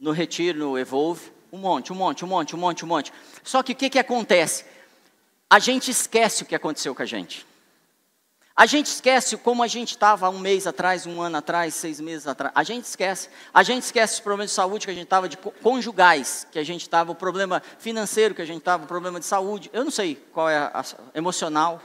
[0.00, 1.32] no Retiro, no Evolve.
[1.52, 3.12] Um monte, um monte, um monte, um monte, um monte.
[3.44, 4.64] Só que o que, que acontece?
[5.48, 7.46] A gente esquece o que aconteceu com a gente.
[8.56, 12.28] A gente esquece como a gente estava um mês atrás, um ano atrás, seis meses
[12.28, 12.52] atrás.
[12.54, 13.28] A gente esquece.
[13.52, 16.62] A gente esquece os problemas de saúde que a gente estava, de conjugais que a
[16.62, 19.70] gente estava, o problema financeiro que a gente estava, o problema de saúde.
[19.72, 20.84] Eu não sei qual é a, a
[21.18, 21.82] emocional.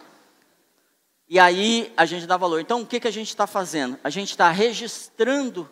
[1.28, 2.60] E aí a gente dá valor.
[2.60, 3.98] Então, o que, que a gente está fazendo?
[4.04, 5.68] A gente está registrando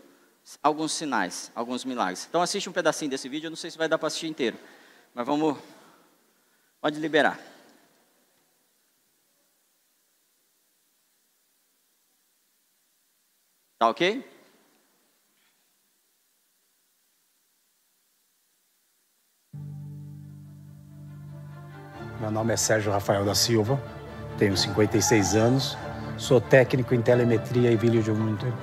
[0.63, 2.25] alguns sinais, alguns milagres.
[2.27, 3.47] Então, assiste um pedacinho desse vídeo.
[3.47, 4.57] Eu não sei se vai dar para assistir inteiro.
[5.13, 5.57] Mas vamos.
[6.81, 7.39] Pode liberar.
[13.79, 14.25] Tá ok?
[22.19, 23.79] Meu nome é Sérgio Rafael da Silva
[24.37, 25.77] tenho 56 anos,
[26.17, 28.11] sou técnico em telemetria e vídeo de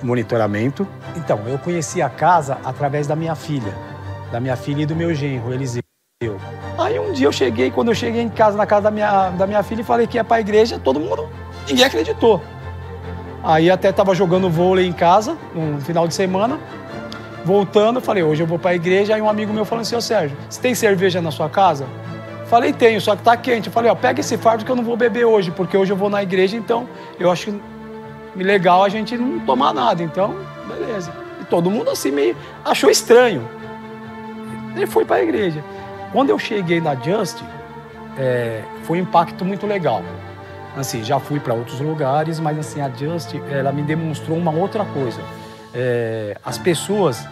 [0.05, 0.87] monitoramento.
[1.15, 3.73] Então, eu conheci a casa através da minha filha,
[4.31, 5.83] da minha filha e do meu genro, Eliseu.
[6.77, 9.45] Aí um dia eu cheguei, quando eu cheguei em casa, na casa da minha, da
[9.45, 11.29] minha filha, e falei que ia para a igreja, todo mundo,
[11.67, 12.41] ninguém acreditou.
[13.45, 16.59] Aí até estava jogando vôlei em casa, no final de semana.
[17.45, 19.13] Voltando, falei, hoje eu vou para a igreja.
[19.13, 21.85] Aí um amigo meu falou assim, ô Sérgio, você tem cerveja na sua casa?
[22.47, 23.67] Falei, tenho, só que tá quente.
[23.67, 25.95] Eu falei, ó, pega esse fardo que eu não vou beber hoje, porque hoje eu
[25.95, 26.89] vou na igreja, então
[27.19, 27.53] eu acho
[28.35, 30.01] legal a gente não tomar nada.
[30.01, 30.35] Então,
[30.67, 31.13] beleza.
[31.39, 33.47] E todo mundo assim meio achou estranho.
[34.75, 35.63] Ele foi para a igreja.
[36.11, 37.43] Quando eu cheguei na Just,
[38.17, 40.01] é, foi um impacto muito legal.
[40.77, 44.83] Assim, já fui para outros lugares, mas assim, a Just, ela me demonstrou uma outra
[44.85, 45.21] coisa.
[45.73, 47.25] É, as pessoas,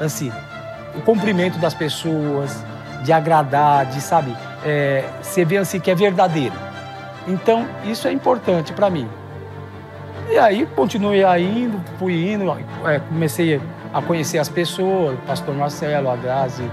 [0.00, 0.32] assim,
[0.94, 2.64] o cumprimento das pessoas,
[3.02, 6.54] de agradar, de, sabe, é, você vê assim que é verdadeiro.
[7.26, 9.08] Então, isso é importante para mim.
[10.30, 12.50] E aí, continuei indo, fui indo,
[12.84, 13.60] é, comecei
[13.92, 16.68] a conhecer as pessoas, o pastor Marcelo, a Grazi,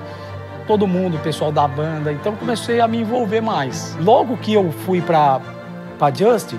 [0.66, 2.12] todo mundo, o pessoal da banda.
[2.12, 3.96] Então, comecei a me envolver mais.
[4.00, 5.40] Logo que eu fui para
[5.98, 6.54] para Just,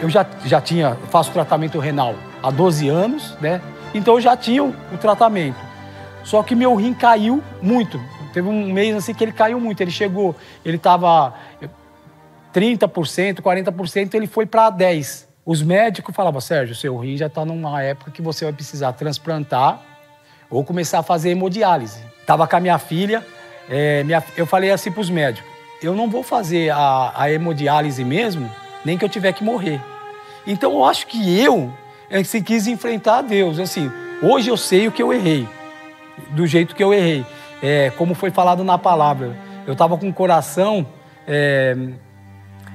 [0.00, 3.60] eu já, já tinha, faço tratamento renal há 12 anos, né?
[3.94, 5.58] Então eu já tinha o, o tratamento.
[6.24, 8.00] Só que meu rim caiu muito.
[8.32, 9.80] Teve um mês assim que ele caiu muito.
[9.80, 11.34] Ele chegou, ele estava
[12.54, 15.26] 30%, 40%, ele foi para 10%.
[15.44, 19.80] Os médicos falavam, Sérgio, seu rim já está numa época que você vai precisar transplantar
[20.48, 22.00] ou começar a fazer hemodiálise.
[22.20, 23.26] Estava com a minha filha,
[23.68, 25.50] é, minha, eu falei assim para os médicos,
[25.82, 28.50] eu não vou fazer a, a hemodiálise mesmo,
[28.84, 29.80] nem que eu tiver que morrer.
[30.46, 31.72] Então eu acho que eu
[32.10, 33.58] assim, quis enfrentar Deus.
[33.58, 33.90] Assim,
[34.22, 35.48] hoje eu sei o que eu errei,
[36.30, 37.24] do jeito que eu errei.
[37.62, 40.86] É, como foi falado na palavra, eu estava com o coração,
[41.26, 41.76] é,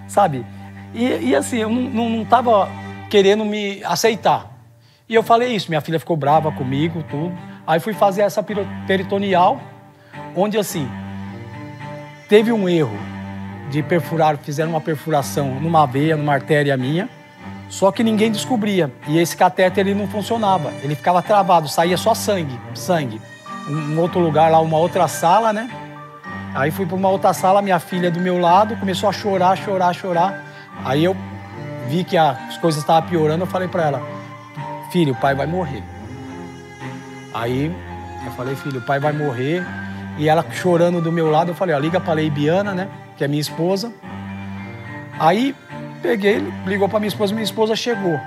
[0.08, 0.46] sabe?
[0.94, 2.70] E, e, assim, eu não estava
[3.10, 4.52] querendo me aceitar.
[5.08, 7.38] E eu falei isso, minha filha ficou brava comigo, tudo.
[7.66, 8.42] Aí fui fazer essa
[8.88, 9.62] peritoneal,
[10.36, 10.90] onde assim,
[12.30, 12.98] Teve um erro
[13.70, 17.08] de perfurar, fizeram uma perfuração numa veia, numa artéria minha,
[17.70, 18.92] só que ninguém descobria.
[19.08, 23.22] E esse catéter ele não funcionava, ele ficava travado, saía só sangue, sangue.
[23.70, 25.70] Um outro lugar lá, uma outra sala, né?
[26.54, 29.94] Aí fui para uma outra sala, minha filha do meu lado começou a chorar, chorar,
[29.94, 30.44] chorar.
[30.84, 31.16] Aí eu
[31.88, 34.02] vi que as coisas estavam piorando, eu falei para ela:
[34.92, 35.84] "Filho, o pai vai morrer".
[37.34, 37.74] Aí
[38.26, 39.66] eu falei: "Filho, o pai vai morrer".
[40.18, 42.90] E ela chorando do meu lado, eu falei, ó, liga pra Leibiana, né?
[43.16, 43.94] Que é minha esposa.
[45.20, 45.56] Aí
[46.02, 48.20] peguei, ligou pra minha esposa, minha esposa chegou.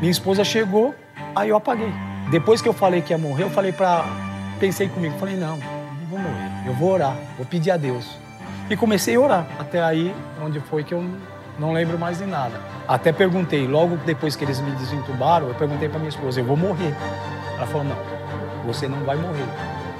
[0.00, 0.94] Minha esposa chegou,
[1.36, 1.92] aí eu apaguei.
[2.30, 4.04] Depois que eu falei que ia morrer, eu falei pra.
[4.58, 6.50] Pensei comigo, falei, não, não vou morrer.
[6.66, 8.16] Eu vou orar, vou pedir a Deus.
[8.70, 9.46] E comecei a orar.
[9.58, 11.04] Até aí, onde foi que eu
[11.58, 12.58] não lembro mais de nada.
[12.88, 16.56] Até perguntei, logo depois que eles me desentubaram, eu perguntei para minha esposa, eu vou
[16.56, 16.94] morrer.
[17.56, 17.96] Ela falou, não,
[18.66, 19.44] você não vai morrer.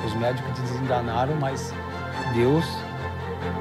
[0.04, 1.74] Os médicos te desenganaram, mas
[2.34, 2.64] Deus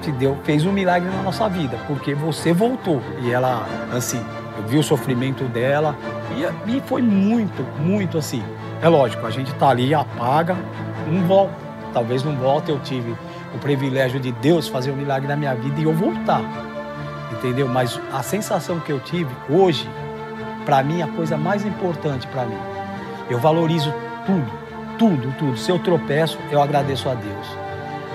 [0.02, 3.02] te deu, fez um milagre na nossa vida, porque você voltou.
[3.22, 3.66] E ela,
[3.96, 4.24] assim,
[4.58, 5.96] eu vi o sofrimento dela
[6.66, 8.44] e, e foi muito, muito assim.
[8.82, 10.56] É lógico, a gente tá ali, apaga,
[11.08, 11.70] não volta.
[11.94, 13.16] Talvez não volte, eu tive
[13.54, 16.42] o privilégio de Deus fazer um milagre na minha vida e eu voltar.
[17.32, 17.68] Entendeu?
[17.68, 19.90] Mas a sensação que eu tive hoje,
[20.66, 22.58] para mim, é a coisa mais importante para mim.
[23.30, 23.94] Eu valorizo
[24.26, 24.59] tudo
[25.00, 25.58] tudo, tudo.
[25.58, 27.47] Se eu tropeço, eu agradeço a Deus.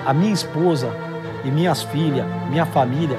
[0.05, 0.95] A minha esposa
[1.43, 3.17] e minhas filhas, minha família,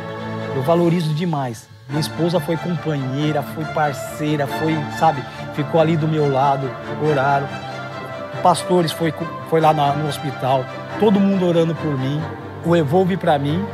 [0.55, 1.69] eu valorizo demais.
[1.89, 5.23] Minha esposa foi companheira, foi parceira, foi, sabe,
[5.55, 6.71] ficou ali do meu lado,
[7.03, 7.49] oraram.
[8.43, 9.12] Pastores foi,
[9.51, 10.64] foi lá no hospital,
[11.01, 12.23] todo mundo orando por mim.
[12.64, 13.64] O Evolve para mim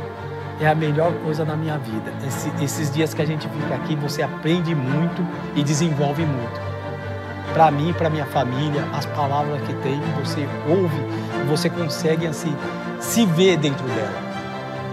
[0.59, 2.11] é a melhor coisa na minha vida.
[2.25, 5.25] Esse, esses dias que a gente fica aqui, você aprende muito
[5.55, 6.72] e desenvolve muito
[7.53, 10.97] para mim, para minha família, as palavras que tem, você ouve,
[11.47, 12.55] você consegue assim
[12.99, 14.33] se ver dentro dela.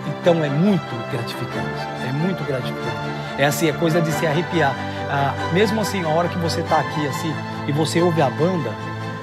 [0.06, 2.96] Então é muito gratificante, é muito gratificante.
[3.38, 4.74] É assim, é coisa de se arrepiar.
[5.10, 7.34] Ah, mesmo assim, a hora que você está aqui assim
[7.66, 8.70] e você ouve a banda,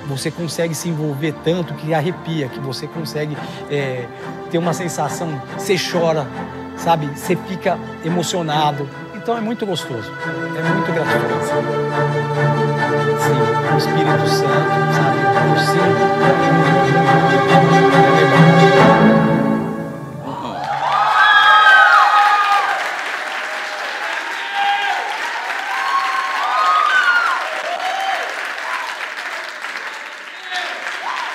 [0.08, 3.38] você consegue se envolver tanto que arrepia, que você consegue
[3.70, 4.06] é,
[4.50, 6.28] ter uma sensação, você chora,
[6.78, 7.08] sabe?
[7.08, 8.90] Você fica emocionado.
[9.28, 10.10] Então é muito gostoso,
[10.58, 11.48] é muito gratificante.
[13.24, 13.36] Sim,
[13.74, 15.20] o Espírito Santo, sabe?
[15.52, 16.08] Eu sinto.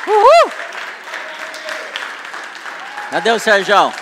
[0.06, 0.50] Uhul!
[3.10, 4.01] Cadê o Sérgio?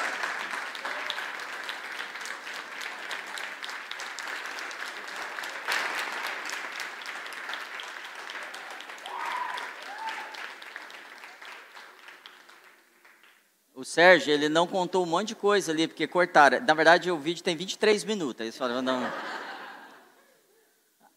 [13.90, 16.60] Sérgio, ele não contou um monte de coisa ali, porque cortaram.
[16.60, 18.40] Na verdade, o vídeo tem 23 minutos.
[18.40, 19.02] Eles falaram, não.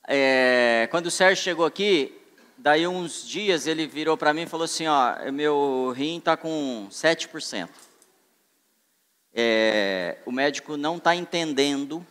[0.08, 2.20] É, quando o Sérgio chegou aqui,
[2.58, 6.88] daí uns dias ele virou para mim e falou assim, ó, meu rim está com
[6.90, 7.70] 7%.
[9.36, 12.04] É, o médico não está entendendo,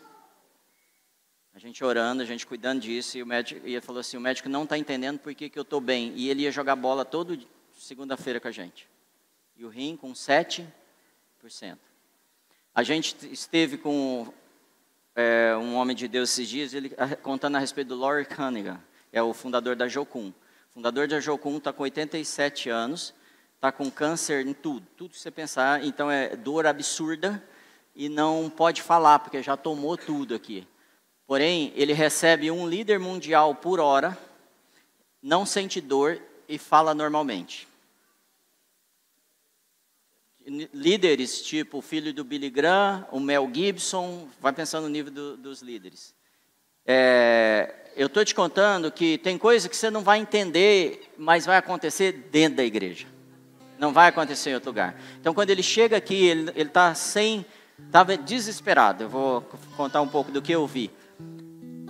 [1.52, 4.20] a gente orando, a gente cuidando disso, e, o médico, e ele falou assim, o
[4.20, 6.12] médico não está entendendo por que, que eu estou bem.
[6.14, 7.36] E ele ia jogar bola todo
[7.76, 8.91] segunda-feira com a gente.
[9.62, 10.66] E o rim com 7%.
[12.74, 14.34] A gente esteve com
[15.14, 16.90] é, um homem de Deus esses dias, ele
[17.22, 18.82] contando a respeito do Laurie Cunningham,
[19.12, 20.30] é o fundador da Jocum.
[20.70, 23.14] O fundador da Jocum está com 87 anos,
[23.54, 27.40] está com câncer em tudo, tudo que você pensar, então é dor absurda
[27.94, 30.66] e não pode falar, porque já tomou tudo aqui.
[31.24, 34.18] Porém, ele recebe um líder mundial por hora,
[35.22, 37.70] não sente dor e fala normalmente
[40.72, 45.36] líderes tipo o filho do Billy Graham, o Mel Gibson, vai pensando no nível do,
[45.36, 46.14] dos líderes.
[46.84, 51.56] É, eu estou te contando que tem coisa que você não vai entender, mas vai
[51.56, 53.06] acontecer dentro da igreja.
[53.78, 55.00] Não vai acontecer em outro lugar.
[55.20, 57.44] Então, quando ele chega aqui, ele está sem,
[57.84, 59.04] estava desesperado.
[59.04, 59.42] Eu vou
[59.76, 60.90] contar um pouco do que eu vi.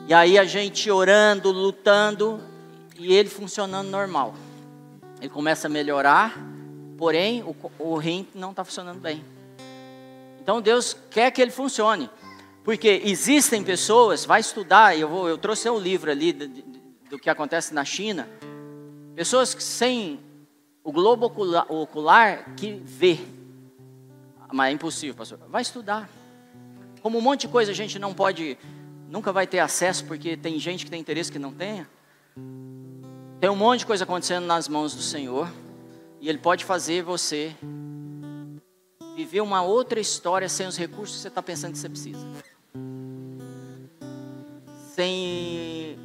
[0.08, 2.40] E aí a gente orando, lutando,
[2.98, 4.34] e ele funcionando normal.
[5.20, 6.36] Ele começa a melhorar,
[7.02, 9.24] porém o, o rim não está funcionando bem.
[10.40, 12.08] Então Deus quer que ele funcione,
[12.62, 16.46] porque existem pessoas, vai estudar, eu, vou, eu trouxe o um livro ali do,
[17.10, 18.28] do que acontece na China,
[19.16, 20.20] pessoas que sem
[20.84, 23.18] o globo ocular, ocular que vê,
[24.52, 25.40] mas é impossível, pastor.
[25.48, 26.08] Vai estudar.
[27.00, 28.56] Como um monte de coisa a gente não pode,
[29.08, 31.84] nunca vai ter acesso, porque tem gente que tem interesse que não tenha.
[33.40, 35.50] Tem um monte de coisa acontecendo nas mãos do Senhor.
[36.22, 37.52] E Ele pode fazer você
[39.16, 42.24] viver uma outra história sem os recursos que você está pensando que você precisa.
[44.94, 45.98] Sem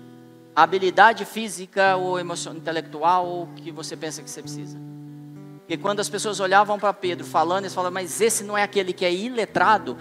[0.55, 4.79] habilidade física ou emocional, intelectual que você pensa que você precisa.
[5.59, 8.93] Porque quando as pessoas olhavam para Pedro falando, eles falavam, mas esse não é aquele
[8.93, 9.95] que é iletrado.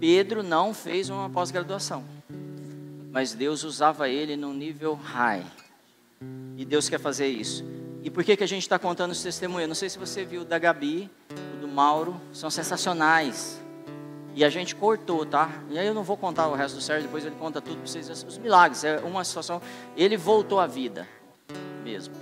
[0.00, 2.02] Pedro não fez uma pós-graduação.
[3.12, 5.46] Mas Deus usava ele num nível high.
[6.56, 7.64] E Deus quer fazer isso.
[8.02, 9.64] E por que, que a gente está contando esse testemunho?
[9.64, 11.10] Eu não sei se você viu da Gabi,
[11.60, 13.60] do Mauro, são sensacionais.
[14.34, 15.50] E a gente cortou, tá?
[15.68, 17.86] E aí eu não vou contar o resto do Sérgio, depois ele conta tudo para
[17.86, 18.08] vocês.
[18.08, 19.60] Os milagres, é uma situação.
[19.96, 21.06] Ele voltou à vida
[21.84, 22.14] mesmo.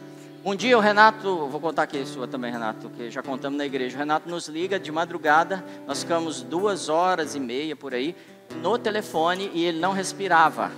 [0.44, 3.66] Um dia o Renato, vou contar aqui a sua também, Renato, que já contamos na
[3.66, 3.96] igreja.
[3.96, 8.16] O Renato nos liga de madrugada, nós ficamos duas horas e meia por aí,
[8.62, 10.72] no telefone e ele não respirava.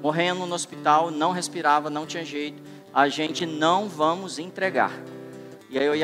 [0.00, 2.67] Morrendo no hospital, não respirava, não tinha jeito
[2.98, 4.90] a gente não vamos entregar.
[5.70, 6.02] E aí eu e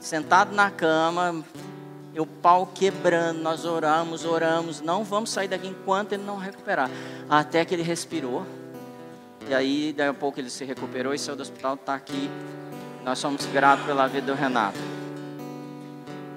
[0.00, 1.44] sentado na cama,
[2.18, 6.90] o pau quebrando, nós oramos, oramos, não vamos sair daqui enquanto ele não recuperar.
[7.28, 8.46] Até que ele respirou.
[9.46, 12.30] E aí, daí a pouco ele se recuperou e saiu do hospital, está aqui.
[13.04, 14.78] Nós somos gratos pela vida do Renato.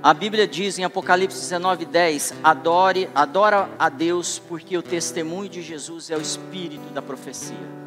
[0.03, 5.61] A Bíblia diz em Apocalipse 19, 10: Adore, adora a Deus, porque o testemunho de
[5.61, 7.84] Jesus é o espírito da profecia.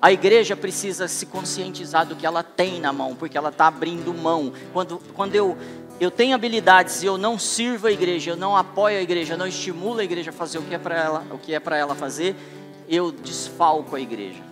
[0.00, 4.12] A igreja precisa se conscientizar do que ela tem na mão, porque ela está abrindo
[4.12, 4.52] mão.
[4.72, 5.56] Quando, quando eu,
[5.98, 9.38] eu tenho habilidades e eu não sirvo a igreja, eu não apoio a igreja, eu
[9.38, 11.78] não estimulo a igreja a fazer o que é para ela, o que é para
[11.78, 12.36] ela fazer,
[12.88, 14.42] eu desfalco a igreja.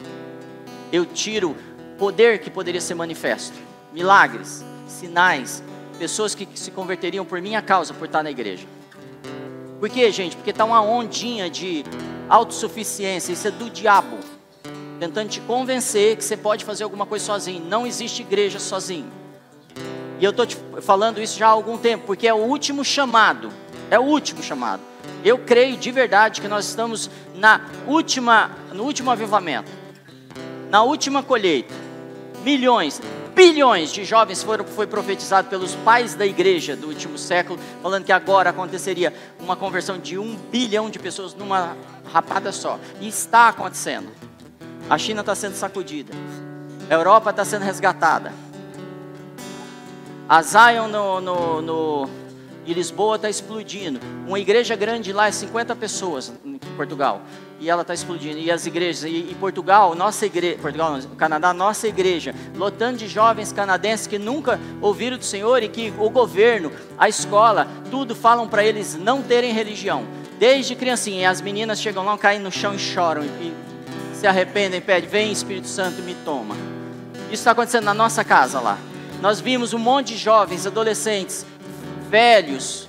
[0.90, 1.54] Eu tiro
[1.98, 3.56] poder que poderia ser manifesto,
[3.92, 5.62] milagres, sinais,
[5.98, 8.66] pessoas que se converteriam por minha causa por estar na igreja.
[9.78, 10.36] Por quê, gente?
[10.36, 11.84] Porque está uma ondinha de
[12.30, 14.33] autossuficiência, isso é do diabo
[14.98, 17.64] tentando te convencer que você pode fazer alguma coisa sozinho.
[17.64, 19.10] Não existe igreja sozinho.
[20.18, 23.50] E eu estou te falando isso já há algum tempo, porque é o último chamado.
[23.90, 24.82] É o último chamado.
[25.24, 29.70] Eu creio de verdade que nós estamos na última, no último avivamento,
[30.70, 31.74] na última colheita.
[32.42, 33.00] Milhões,
[33.34, 38.12] bilhões de jovens foram foi profetizado pelos pais da igreja do último século, falando que
[38.12, 41.76] agora aconteceria uma conversão de um bilhão de pessoas numa
[42.12, 42.78] rapada só.
[43.00, 44.08] E está acontecendo.
[44.88, 46.12] A China está sendo sacudida.
[46.90, 48.32] A Europa está sendo resgatada.
[50.28, 52.10] A Zion no, no, no
[52.66, 53.98] Lisboa está explodindo.
[54.26, 57.22] Uma igreja grande lá é 50 pessoas em Portugal.
[57.60, 58.38] E ela está explodindo.
[58.38, 63.08] E as igrejas, e, e Portugal, nossa igreja, Portugal, não, Canadá, nossa igreja, lotando de
[63.08, 68.46] jovens canadenses que nunca ouviram do Senhor e que o governo, a escola, tudo falam
[68.46, 70.04] para eles não terem religião.
[70.38, 73.24] Desde criancinha, as meninas chegam lá, caem no chão e choram.
[73.24, 73.73] E
[74.14, 76.54] se arrependem, pedem, vem Espírito Santo me toma.
[77.26, 78.78] Isso está acontecendo na nossa casa lá.
[79.20, 81.44] Nós vimos um monte de jovens, adolescentes,
[82.08, 82.88] velhos,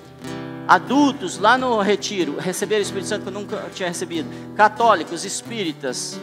[0.67, 4.27] Adultos lá no retiro receberam o Espírito Santo que eu nunca tinha recebido.
[4.55, 6.19] Católicos, espíritas,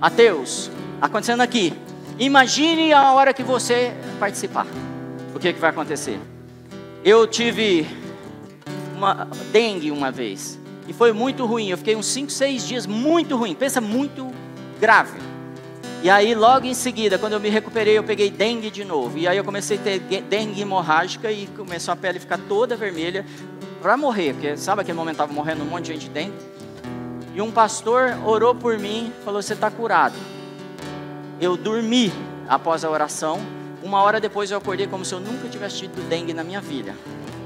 [0.00, 0.70] ateus,
[1.00, 1.72] acontecendo aqui.
[2.18, 4.66] Imagine a hora que você participar.
[5.34, 6.20] O que, que vai acontecer?
[7.02, 7.86] Eu tive
[8.94, 10.58] uma dengue uma vez.
[10.86, 11.68] E foi muito ruim.
[11.68, 13.54] Eu fiquei uns 5, 6 dias muito ruim.
[13.54, 14.30] Pensa muito
[14.80, 15.18] grave.
[16.02, 19.16] E aí, logo em seguida, quando eu me recuperei, eu peguei dengue de novo.
[19.16, 23.24] E aí eu comecei a ter dengue hemorrágica e começou a pele ficar toda vermelha
[23.80, 24.32] para morrer.
[24.32, 26.34] Porque sabe aquele momento estava morrendo um monte de gente de dengue?
[27.34, 30.16] E um pastor orou por mim, falou: Você está curado.
[31.40, 32.12] Eu dormi
[32.48, 33.40] após a oração.
[33.80, 36.94] Uma hora depois eu acordei como se eu nunca tivesse tido dengue na minha vida.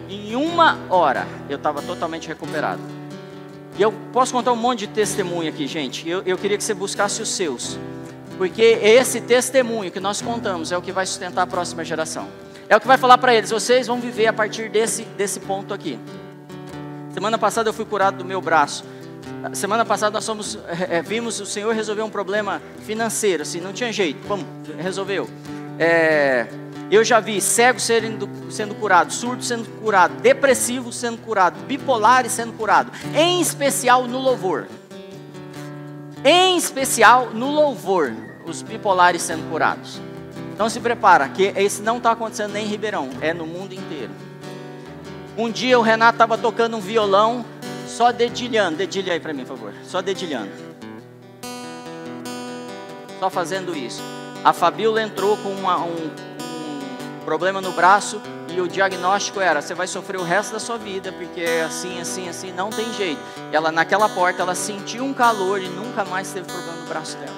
[0.09, 2.95] Em uma hora eu estava totalmente recuperado.
[3.79, 6.09] E eu posso contar um monte de testemunho aqui, gente.
[6.09, 7.79] Eu, eu queria que você buscasse os seus.
[8.39, 12.29] Porque esse testemunho que nós contamos é o que vai sustentar a próxima geração.
[12.68, 15.74] É o que vai falar para eles: vocês vão viver a partir desse, desse ponto
[15.74, 15.99] aqui.
[17.12, 18.85] Semana passada eu fui curado do meu braço.
[19.53, 20.59] Semana passada nós somos,
[20.91, 24.45] é, vimos o Senhor resolver um problema financeiro, assim, não tinha jeito, vamos,
[24.79, 25.29] resolveu.
[25.79, 26.47] É,
[26.91, 32.53] eu já vi cegos sendo, sendo curado, surdo sendo curado, depressivo sendo curado, bipolar sendo
[32.53, 34.68] curado, em especial no louvor.
[36.24, 38.14] Em especial no louvor,
[38.47, 40.01] os bipolares sendo curados.
[40.55, 44.11] Então se prepara, que esse não está acontecendo nem em Ribeirão, é no mundo inteiro.
[45.37, 47.45] Um dia o Renato estava tocando um violão,
[47.87, 50.51] só dedilhando, dedilha aí para mim, por favor, só dedilhando.
[53.20, 54.03] Só fazendo isso.
[54.43, 56.11] A Fabiola entrou com uma, um,
[57.27, 61.12] problema no braço e o diagnóstico era: você vai sofrer o resto da sua vida,
[61.12, 63.20] porque é assim, assim, assim, não tem jeito.
[63.53, 67.37] Ela naquela porta, ela sentiu um calor e nunca mais teve problema no braço dela.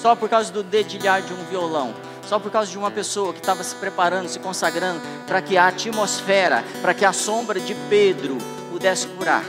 [0.00, 1.92] Só por causa do dedilhar de um violão,
[2.26, 5.66] só por causa de uma pessoa que estava se preparando, se consagrando para que a
[5.66, 8.38] atmosfera, para que a sombra de Pedro
[8.70, 9.44] pudesse curar.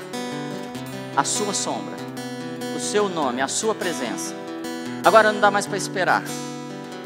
[1.16, 1.96] A sua sombra,
[2.76, 4.34] o seu nome, a sua presença.
[5.04, 6.24] Agora não dá mais para esperar.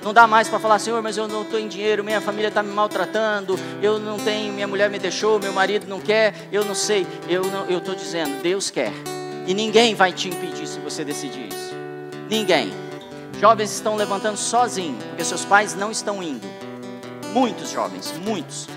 [0.03, 2.63] Não dá mais para falar, Senhor, mas eu não estou em dinheiro, minha família está
[2.63, 6.73] me maltratando, eu não tenho, minha mulher me deixou, meu marido não quer, eu não
[6.73, 7.05] sei.
[7.27, 7.43] Eu
[7.77, 8.93] estou dizendo, Deus quer.
[9.45, 11.73] E ninguém vai te impedir se você decidir isso.
[12.29, 12.71] Ninguém.
[13.39, 16.47] Jovens estão levantando sozinhos, porque seus pais não estão indo.
[17.33, 18.67] Muitos jovens, muitos.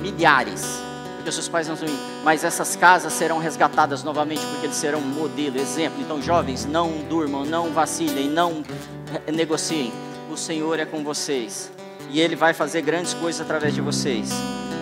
[0.00, 0.80] Milhares.
[1.16, 1.98] Porque seus pais não estão indo.
[2.22, 6.00] Mas essas casas serão resgatadas novamente, porque eles serão modelo, exemplo.
[6.00, 8.62] Então, jovens, não durmam, não vacilem, não
[9.32, 9.92] negociem
[10.30, 11.70] o Senhor é com vocês
[12.10, 14.30] e Ele vai fazer grandes coisas através de vocês.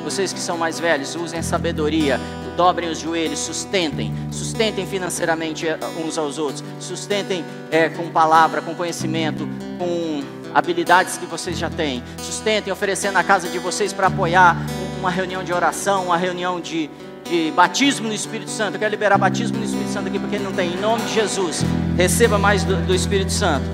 [0.02, 2.20] Vocês que são mais velhos, usem a sabedoria,
[2.56, 8.74] dobrem os joelhos, sustentem, sustentem financeiramente eh, uns aos outros, sustentem é, com palavra, com
[8.74, 10.22] conhecimento, com
[10.54, 14.56] habilidades que vocês já têm, sustentem oferecendo a casa de vocês para apoiar
[15.00, 16.90] uma reunião de oração, uma reunião de,
[17.24, 18.74] de batismo no Espírito Santo.
[18.74, 21.64] Eu quero liberar batismo no Espírito Santo aqui porque não tem, em nome de Jesus,
[21.96, 23.64] receba mais do, do Espírito Santo.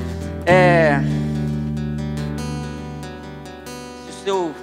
[0.46, 1.00] É
[4.22, 4.54] seu,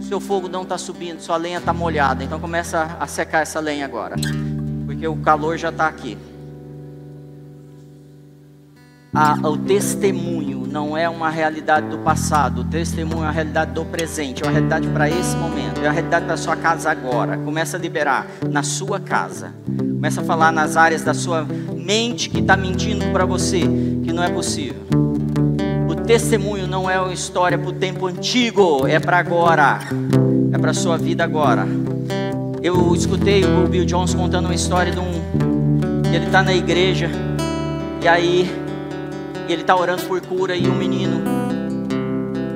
[0.00, 2.22] seu fogo não está subindo, sua lenha está molhada.
[2.24, 4.16] Então começa a secar essa lenha agora,
[4.86, 6.18] porque o calor já está aqui.
[9.44, 14.42] o testemunho não é uma realidade do passado, o testemunho é uma realidade do presente,
[14.42, 17.36] é uma realidade para esse momento, é uma realidade para sua casa agora.
[17.38, 21.44] Começa a liberar na sua casa, começa a falar nas áreas da sua
[21.76, 25.11] mente que está mentindo para você que não é possível
[26.02, 29.80] testemunho não é uma história para o tempo antigo, é para agora,
[30.52, 31.66] é para a sua vida agora.
[32.62, 35.12] Eu escutei o Bill Jones contando uma história de um.
[36.12, 37.10] Ele está na igreja
[38.02, 38.50] e aí
[39.48, 41.22] ele está orando por cura e um menino.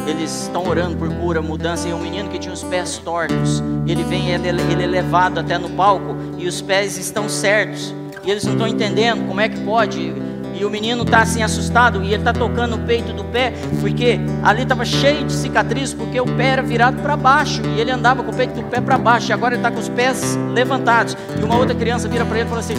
[0.06, 3.62] Eles estão orando por cura, mudança, e um menino que tinha os pés tortos.
[3.86, 7.94] Ele vem, ele, ele é levado até no palco e os pés estão certos.
[8.24, 10.12] E eles não estão entendendo como é que pode
[10.58, 14.18] e o menino está assim assustado e ele está tocando o peito do pé, porque
[14.42, 18.22] ali estava cheio de cicatrizes, porque o pé era virado para baixo e ele andava
[18.22, 21.16] com o peito do pé para baixo, e agora ele está com os pés levantados.
[21.38, 22.74] E uma outra criança vira para ele e fala assim: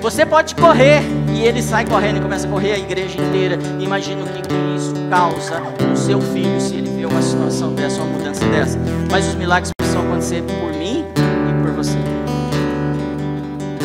[0.00, 1.02] Você pode correr.
[1.34, 3.58] E ele sai correndo e começa a correr a igreja inteira.
[3.78, 8.02] Imagina o que, que isso causa no seu filho se ele vê uma situação dessa,
[8.02, 8.78] uma mudança dessa.
[9.10, 10.79] Mas os milagres precisam acontecer por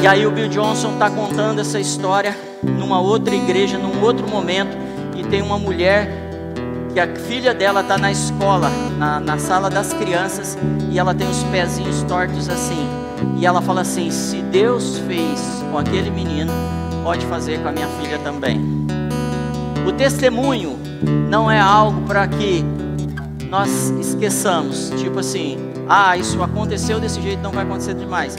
[0.05, 4.77] E aí o Bill Johnson está contando essa história numa outra igreja, num outro momento,
[5.15, 6.07] e tem uma mulher
[6.93, 10.59] que a filha dela está na escola, na, na sala das crianças,
[10.91, 12.87] e ela tem os pezinhos tortos assim.
[13.35, 15.41] E ela fala assim: se Deus fez
[15.71, 16.53] com aquele menino,
[17.03, 18.61] pode fazer com a minha filha também.
[19.87, 20.77] O testemunho
[21.27, 22.63] não é algo para que
[23.49, 25.57] nós esqueçamos, tipo assim,
[25.89, 28.35] ah, isso aconteceu desse jeito, não vai acontecer demais.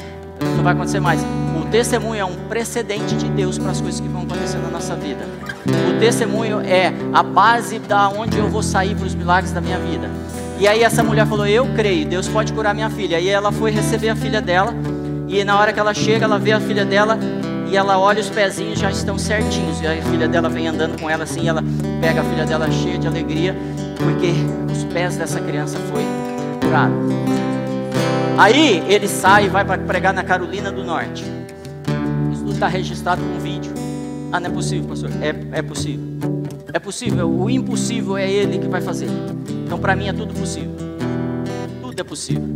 [0.57, 1.21] Não vai acontecer mais.
[1.77, 5.27] Testemunho é um precedente de Deus para as coisas que vão acontecer na nossa vida.
[5.95, 9.79] O testemunho é a base da onde eu vou sair para os milagres da minha
[9.79, 10.09] vida.
[10.59, 13.21] E aí essa mulher falou: Eu creio, Deus pode curar minha filha.
[13.21, 14.73] E ela foi receber a filha dela.
[15.29, 17.19] E na hora que ela chega, ela vê a filha dela
[17.71, 19.79] e ela olha os pezinhos já estão certinhos.
[19.83, 21.63] E a filha dela vem andando com ela assim, e ela
[22.01, 23.55] pega a filha dela cheia de alegria,
[23.99, 24.33] porque
[24.73, 26.03] os pés dessa criança foi
[26.59, 26.95] curado.
[28.39, 31.36] Aí ele sai e vai para pregar na Carolina do Norte.
[32.47, 33.73] Tudo está registrado com vídeo.
[34.31, 35.11] Ah, não é possível, pastor.
[35.21, 36.05] É, é possível.
[36.73, 37.29] É possível.
[37.29, 39.09] O impossível é ele que vai fazer.
[39.65, 40.71] Então, para mim, é tudo possível.
[41.83, 42.49] Tudo é possível.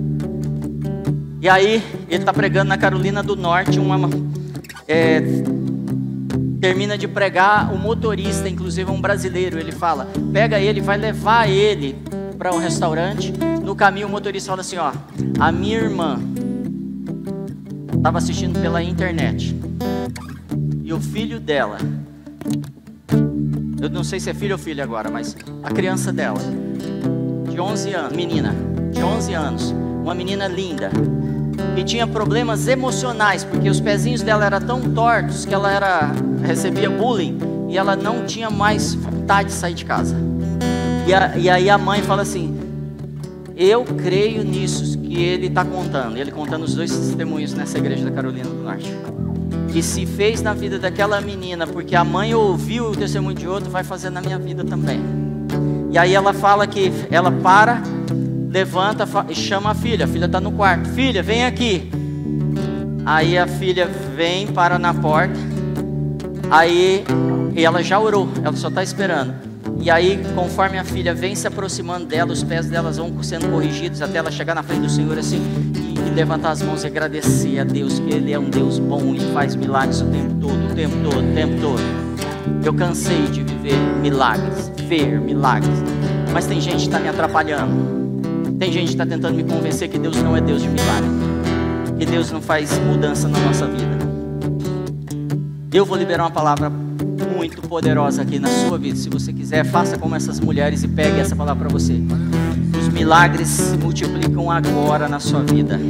[1.40, 3.80] E aí, ele está pregando na Carolina do Norte.
[3.80, 4.08] Uma,
[4.86, 5.20] é,
[6.60, 7.74] termina de pregar.
[7.74, 9.58] O motorista, inclusive, um brasileiro.
[9.58, 11.96] Ele fala: pega ele, vai levar ele
[12.38, 13.32] para um restaurante.
[13.64, 14.92] No caminho, o motorista fala assim: ó,
[15.40, 16.20] a minha irmã
[17.92, 19.59] estava assistindo pela internet.
[20.90, 21.78] E o filho dela,
[23.80, 26.40] eu não sei se é filho ou filha agora, mas a criança dela,
[27.48, 28.52] de 11 anos, menina,
[28.92, 29.70] de 11 anos,
[30.02, 30.90] uma menina linda,
[31.76, 36.10] que tinha problemas emocionais, porque os pezinhos dela eram tão tortos que ela era
[36.44, 37.38] recebia bullying
[37.68, 40.16] e ela não tinha mais vontade de sair de casa.
[41.06, 42.58] E, a, e aí a mãe fala assim:
[43.56, 46.16] Eu creio nisso que ele está contando.
[46.16, 48.92] Ele contando os dois testemunhos nessa igreja da Carolina do Norte
[49.70, 53.70] que se fez na vida daquela menina, porque a mãe ouviu o testemunho de outro,
[53.70, 55.00] vai fazer na minha vida também.
[55.90, 57.82] E aí ela fala que ela para,
[58.50, 60.04] levanta e chama a filha.
[60.04, 60.88] A filha está no quarto.
[60.90, 61.90] Filha, vem aqui.
[63.04, 65.34] Aí a filha vem, para na porta.
[66.50, 67.04] Aí
[67.56, 69.34] ela já orou, ela só está esperando.
[69.80, 74.02] E aí, conforme a filha vem se aproximando dela, os pés delas vão sendo corrigidos
[74.02, 75.40] até ela chegar na frente do Senhor assim
[76.06, 79.20] e levantar as mãos e agradecer a Deus que Ele é um Deus bom e
[79.32, 81.82] faz milagres o tempo todo, o tempo todo, o tempo todo.
[82.64, 85.82] Eu cansei de viver milagres, ver milagres,
[86.32, 88.00] mas tem gente que está me atrapalhando.
[88.58, 91.10] Tem gente que está tentando me convencer que Deus não é Deus de milagre,
[91.98, 93.98] que Deus não faz mudança na nossa vida.
[95.72, 96.70] Eu vou liberar uma palavra
[97.36, 98.96] muito poderosa aqui na sua vida.
[98.96, 102.02] Se você quiser, faça como essas mulheres e pegue essa palavra para você
[103.00, 105.80] milagres se multiplicam agora na sua vida.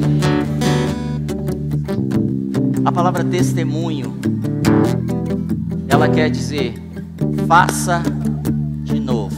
[2.85, 4.17] A palavra testemunho,
[5.89, 6.75] ela quer dizer
[7.49, 8.01] faça
[8.85, 9.35] de novo.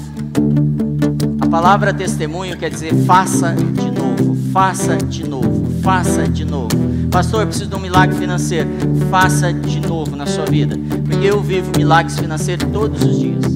[1.41, 6.77] A palavra testemunho quer dizer faça de novo, faça de novo, faça de novo.
[7.11, 8.69] Pastor, eu preciso de um milagre financeiro.
[9.11, 10.77] Faça de novo na sua vida.
[11.07, 13.52] Porque eu vivo milagres financeiros todos os dias.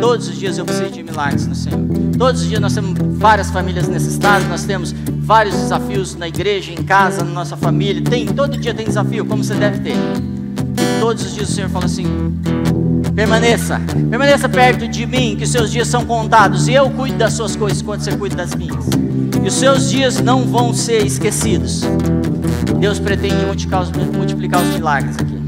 [0.00, 1.80] Todos os dias eu preciso de milagres no Senhor.
[2.16, 6.82] Todos os dias nós temos várias famílias necessitadas, nós temos vários desafios na igreja, em
[6.84, 8.02] casa, na nossa família.
[8.02, 9.96] Tem, todo dia tem desafio, como você deve ter.
[9.96, 12.06] E todos os dias o Senhor fala assim:
[13.14, 17.32] permaneça, permaneça perto de mim, que os seus dias são contados, e eu cuido das
[17.32, 18.86] suas coisas quando você cuida das minhas.
[19.42, 21.82] E os seus dias não vão ser esquecidos.
[22.78, 23.82] Deus pretende multiplicar
[24.62, 25.38] os, milagres aqui.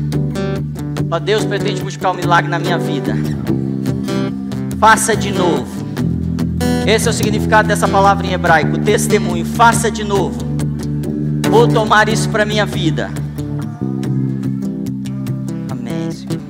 [1.25, 3.17] Deus pretende multiplicar o um milagre na minha vida
[4.81, 5.69] faça de novo.
[6.87, 10.39] Esse é o significado dessa palavra em hebraico, testemunho, faça de novo.
[11.51, 13.11] Vou tomar isso para minha vida.
[15.71, 16.41] Amém, Senhor.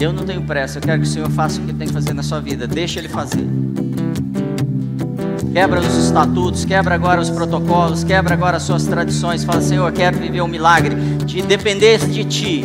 [0.00, 2.14] Eu não tenho pressa, eu quero que o Senhor faça o que tem que fazer
[2.14, 2.66] na sua vida.
[2.66, 3.67] Deixa Ele fazer
[5.52, 9.44] quebra os estatutos, quebra agora os protocolos, quebra agora as suas tradições.
[9.44, 10.94] Fala, Senhor, quero viver um milagre
[11.24, 12.64] de depender de Ti,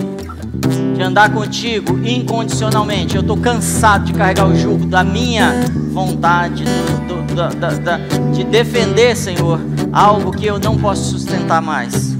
[0.96, 3.16] de andar contigo incondicionalmente.
[3.16, 5.54] Eu estou cansado de carregar o jugo da minha
[5.92, 7.98] vontade, do, do, da, da, da,
[8.32, 9.60] de defender, Senhor,
[9.92, 12.16] algo que eu não posso sustentar mais.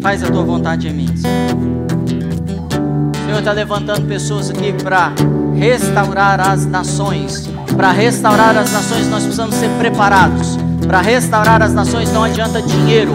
[0.00, 1.70] Faz a Tua vontade em mim, Senhor.
[3.26, 5.12] Senhor está levantando pessoas aqui para
[5.54, 7.48] restaurar as nações
[7.80, 10.58] para restaurar as nações, nós precisamos ser preparados.
[10.86, 13.10] Para restaurar as nações não adianta dinheiro.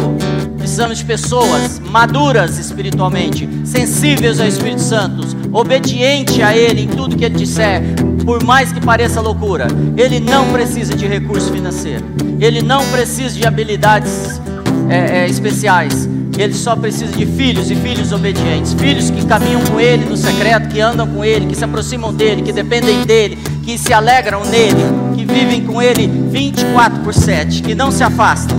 [0.58, 5.22] Precisamos de pessoas maduras espiritualmente, sensíveis ao Espírito Santo,
[5.52, 7.84] obediente a Ele em tudo que Ele disser,
[8.26, 9.68] por mais que pareça loucura.
[9.96, 12.04] Ele não precisa de recurso financeiro,
[12.40, 14.42] Ele não precisa de habilidades
[14.90, 16.10] é, é, especiais.
[16.38, 20.68] Ele só precisa de filhos e filhos obedientes, filhos que caminham com Ele no secreto,
[20.70, 24.84] que andam com Ele, que se aproximam dele, que dependem dele, que se alegram nele,
[25.16, 28.56] que vivem com Ele 24 por 7, que não se afastam.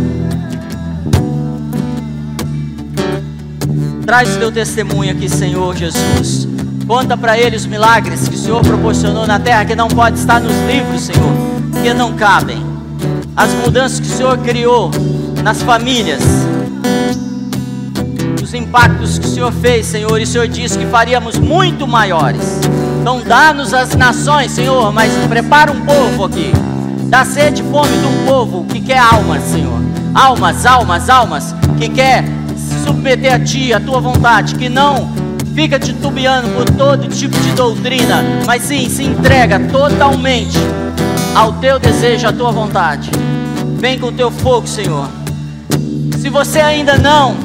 [4.05, 6.49] Traz o teu testemunho aqui, Senhor Jesus.
[6.87, 10.41] Conta para ele os milagres que o Senhor proporcionou na terra, que não pode estar
[10.41, 11.33] nos livros, Senhor,
[11.83, 12.65] que não cabem.
[13.37, 14.93] As mudanças que o Senhor criou
[15.43, 16.23] nas famílias,
[18.41, 22.61] os impactos que o Senhor fez, Senhor, e o Senhor disse que faríamos muito maiores.
[23.07, 26.51] Então, dá-nos as nações, Senhor, mas prepara um povo aqui.
[27.05, 29.79] Dá sede e fome de um povo que quer almas, Senhor.
[30.13, 32.25] Almas, almas, almas, que quer
[32.57, 35.09] se submeter a Ti, a Tua vontade, que não
[35.55, 40.59] fica titubeando por todo tipo de doutrina, mas sim se entrega totalmente
[41.33, 43.09] ao Teu desejo, à Tua vontade.
[43.79, 45.09] Vem com o Teu fogo, Senhor.
[46.19, 47.37] Se você ainda não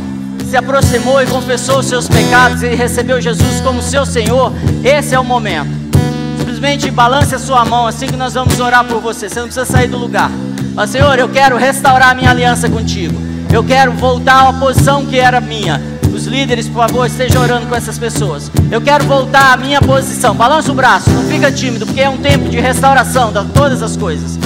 [0.52, 4.52] se aproximou e confessou seus pecados e recebeu Jesus como seu Senhor,
[4.84, 5.70] esse é o momento.
[6.38, 9.30] Simplesmente balance a sua mão assim que nós vamos orar por você.
[9.30, 10.30] Você não precisa sair do lugar.
[10.76, 13.16] Mas, Senhor, eu quero restaurar a minha aliança contigo.
[13.50, 15.82] Eu quero voltar à posição que era minha.
[16.14, 18.52] Os líderes, por favor, estejam orando com essas pessoas.
[18.70, 20.36] Eu quero voltar à minha posição.
[20.36, 23.96] Balança o braço, não fica tímido, porque é um tempo de restauração de todas as
[23.96, 24.38] coisas.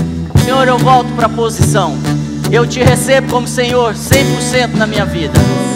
[0.43, 1.97] Senhor, eu volto para a posição.
[2.51, 5.33] Eu te recebo como Senhor 100% na minha vida.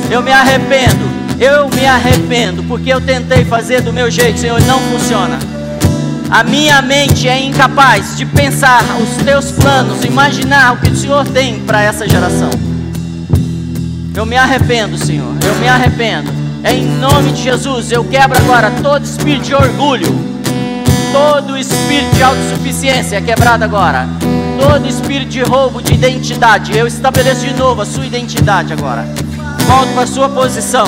[0.10, 1.06] Eu me arrependo,
[1.40, 5.40] eu me arrependo, porque eu tentei fazer do meu jeito, Senhor, não funciona.
[6.30, 11.28] A minha mente é incapaz de pensar os teus planos, imaginar o que o Senhor
[11.28, 12.52] tem para essa geração.
[14.16, 16.32] Eu me arrependo, Senhor, eu me arrependo.
[16.64, 20.14] É em nome de Jesus, eu quebro agora todo espírito de orgulho,
[21.12, 24.08] todo espírito de autossuficiência é quebrado agora.
[24.70, 29.04] Todo espírito de roubo de identidade, eu estabeleço de novo a sua identidade agora.
[29.66, 30.86] Volte para a sua posição.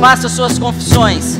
[0.00, 1.38] Faça suas confissões.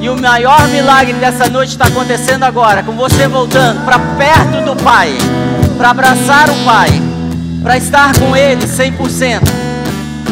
[0.00, 4.74] E o maior milagre dessa noite está acontecendo agora, com você voltando para perto do
[4.82, 5.14] Pai,
[5.76, 6.88] para abraçar o Pai,
[7.62, 9.42] para estar com Ele 100%.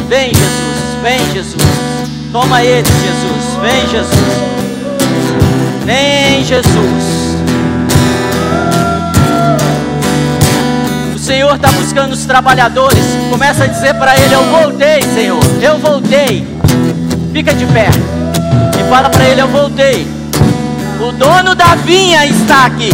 [0.08, 1.62] Vem, Jesus, vem, Jesus.
[2.32, 3.60] Toma Ele, Jesus.
[3.60, 4.44] Vem, Jesus.
[5.84, 7.13] Vem, Jesus.
[11.24, 13.02] Senhor está buscando os trabalhadores.
[13.30, 15.40] Começa a dizer para ele: Eu voltei, Senhor.
[15.62, 16.46] Eu voltei.
[17.32, 17.88] Fica de pé.
[18.78, 20.06] E fala para ele: Eu voltei.
[21.00, 22.90] O dono da vinha está aqui.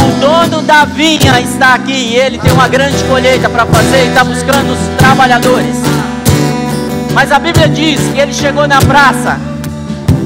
[0.00, 1.92] O dono da vinha está aqui.
[1.92, 5.76] E ele tem uma grande colheita para fazer e está buscando os trabalhadores.
[7.14, 9.38] Mas a Bíblia diz que ele chegou na praça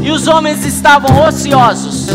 [0.00, 2.06] e os homens estavam ociosos.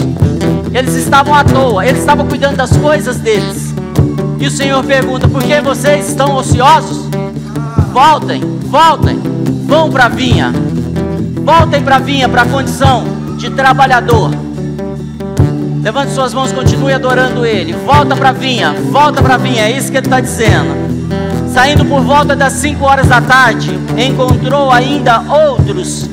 [0.74, 1.86] Eles estavam à toa.
[1.86, 3.76] Eles estavam cuidando das coisas deles.
[4.40, 7.10] E o Senhor pergunta: por que vocês estão ociosos?
[7.91, 9.20] Voltem, voltem,
[9.66, 10.52] vão para a vinha,
[11.44, 13.06] voltem para a vinha, para a condição
[13.38, 14.32] de trabalhador.
[15.82, 17.74] Levante suas mãos, continue adorando Ele.
[17.74, 20.86] Volta para a vinha, volta para a vinha, é isso que Ele está dizendo.
[21.53, 26.10] Saindo por volta das 5 horas da tarde, encontrou ainda outros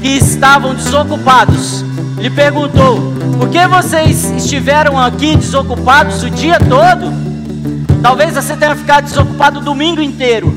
[0.00, 1.84] que estavam desocupados.
[2.18, 7.29] Lhe perguntou: Por que vocês estiveram aqui desocupados o dia todo?
[8.02, 10.52] Talvez você tenha ficado desocupado o domingo inteiro.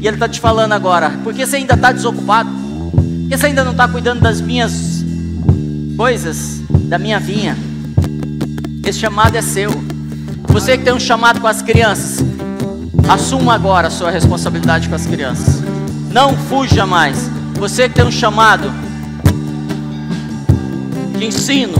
[0.00, 2.50] E Ele está te falando agora, porque você ainda está desocupado?
[2.90, 5.04] Porque você ainda não está cuidando das minhas
[5.96, 7.56] coisas, da minha vinha?
[8.84, 9.70] Esse chamado é seu.
[10.48, 12.24] Você que tem um chamado com as crianças,
[13.08, 15.62] assuma agora a sua responsabilidade com as crianças.
[16.10, 17.30] Não fuja mais.
[17.54, 18.72] Você que tem um chamado
[21.16, 21.74] de ensino,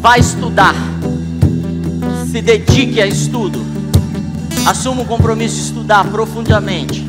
[0.00, 0.74] vai estudar.
[2.30, 3.77] Se dedique a estudo.
[4.68, 7.02] Assuma o compromisso de estudar profundamente.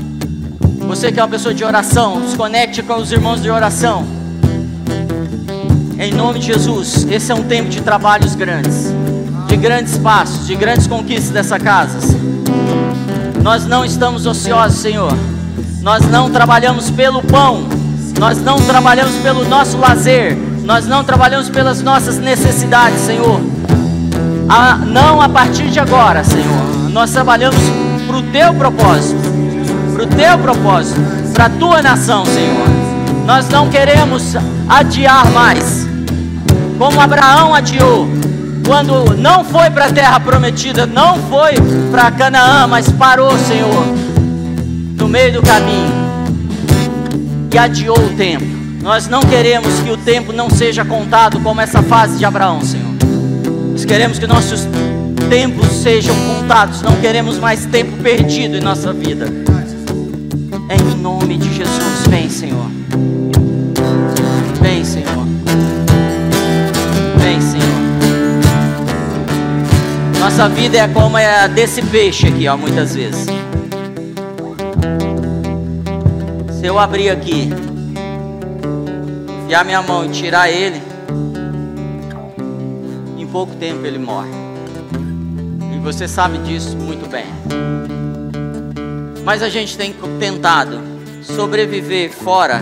[0.88, 4.07] Você que é uma pessoa de oração, se conecte com os irmãos de oração.
[5.99, 8.94] Em nome de Jesus, esse é um tempo de trabalhos grandes,
[9.45, 11.99] de grandes passos, de grandes conquistas dessa casa.
[13.44, 15.11] Nós não estamos ociosos, Senhor.
[15.81, 17.68] Nós não trabalhamos pelo pão.
[18.18, 20.38] Nós não trabalhamos pelo nosso lazer.
[20.64, 23.41] Nós não trabalhamos pelas nossas necessidades, Senhor.
[24.48, 27.59] A, não a partir de agora, Senhor nós trabalhamos
[28.07, 29.21] para o teu propósito,
[29.93, 30.99] para o teu propósito,
[31.33, 32.67] para a tua nação, Senhor.
[33.25, 34.35] Nós não queremos
[34.67, 35.87] adiar mais,
[36.77, 38.07] como Abraão adiou,
[38.65, 41.53] quando não foi para a terra prometida, não foi
[41.91, 43.85] para Canaã, mas parou, Senhor,
[44.97, 45.99] no meio do caminho
[47.51, 48.45] e adiou o tempo.
[48.81, 52.95] Nós não queremos que o tempo não seja contado como essa fase de Abraão, Senhor.
[53.71, 54.67] Nós queremos que nossos
[55.30, 59.27] tempos sejam contados, não queremos mais tempo perdido em nossa vida.
[60.69, 62.65] Em nome de Jesus, vem, Senhor.
[64.60, 65.26] Vem, Senhor.
[67.18, 67.64] Vem, Senhor.
[70.19, 73.26] Nossa vida é como a desse peixe aqui, ó, muitas vezes.
[76.60, 77.49] Se eu abrir aqui,
[79.43, 80.81] enfiar minha mão e tirar ele,
[83.18, 84.38] em pouco tempo ele morre.
[85.80, 87.23] E você sabe disso muito bem.
[89.23, 90.77] Mas a gente tem tentado
[91.23, 92.61] sobreviver fora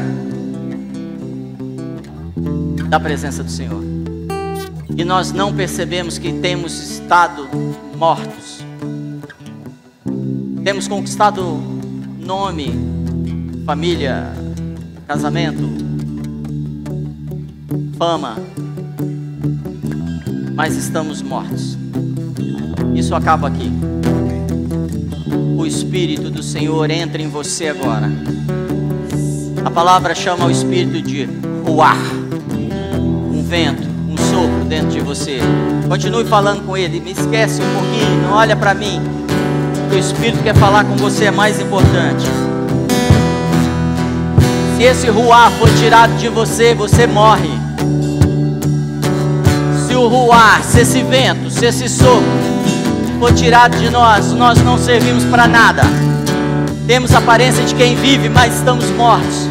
[2.87, 3.81] da presença do Senhor.
[4.95, 7.49] E nós não percebemos que temos estado
[7.95, 8.59] mortos.
[10.63, 11.41] Temos conquistado
[12.19, 12.71] nome,
[13.65, 14.31] família,
[15.07, 15.63] casamento,
[17.97, 18.35] fama,
[20.53, 21.75] mas estamos mortos.
[22.97, 23.71] Isso acaba aqui.
[25.57, 28.11] O Espírito do Senhor entra em você agora.
[29.63, 31.29] A palavra chama o Espírito de
[31.65, 32.17] Ruar
[33.47, 35.39] vento, um sopro dentro de você.
[35.87, 39.01] Continue falando com ele, me esquece um pouquinho, não olha para mim.
[39.89, 42.25] O Espírito quer falar com você é mais importante.
[44.75, 47.49] Se esse ruar for tirado de você, você morre.
[49.87, 52.46] Se o ruar, se esse vento, se esse sopro
[53.19, 55.83] for tirado de nós, nós não servimos para nada.
[56.85, 59.47] Temos aparência de quem vive, mas estamos mortos.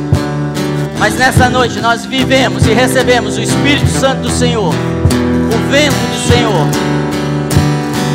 [0.98, 6.28] Mas nessa noite nós vivemos e recebemos o Espírito Santo do Senhor, o vento do
[6.32, 6.66] Senhor.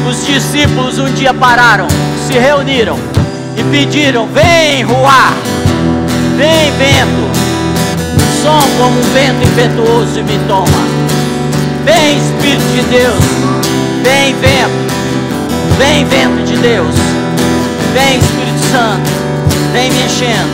[0.09, 1.87] Os discípulos um dia pararam,
[2.25, 2.97] se reuniram
[3.55, 5.33] e pediram: Vem, Ruá,
[6.37, 7.31] vem, vento.
[8.41, 10.65] Som como um vento impetuoso me toma.
[11.85, 13.23] Vem, Espírito de Deus.
[14.03, 14.90] Vem, vento.
[15.81, 16.93] Vem, vento de Deus.
[17.91, 19.09] Vem, Espírito Santo.
[19.73, 20.51] Vem me enchendo.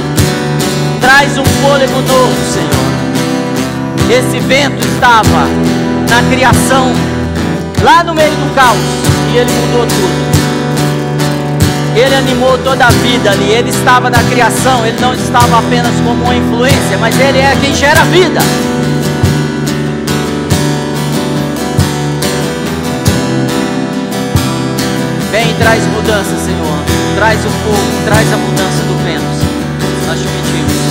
[1.02, 4.20] Traz um fôlego novo, Senhor.
[4.20, 5.46] Esse vento estava
[6.10, 6.94] na criação,
[7.84, 8.78] lá no meio do caos,
[9.34, 10.28] e ele mudou tudo.
[11.94, 13.52] Ele animou toda a vida ali.
[13.52, 17.76] Ele estava na criação, ele não estava apenas como uma influência, mas ele é quem
[17.76, 18.40] gera vida.
[25.58, 26.78] Traz mudança, Senhor.
[27.16, 29.24] Traz o fogo, traz a mudança do vento.
[30.08, 30.88] Nós te pedimos.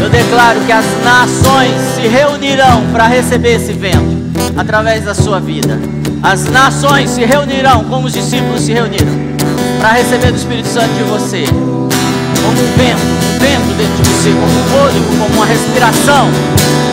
[0.00, 4.20] Eu declaro que as nações se reunirão para receber esse vento
[4.56, 5.78] através da sua vida.
[6.22, 9.30] As nações se reunirão como os discípulos se reuniram
[9.78, 11.44] para receber do Espírito Santo de você.
[11.46, 16.28] Como um vento, um vento dentro de você, como um fôlego, como uma respiração.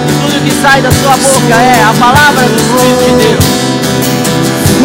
[0.07, 3.56] E tudo que sai da sua boca é a palavra do Espírito de Deus.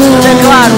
[0.04, 0.68] 那块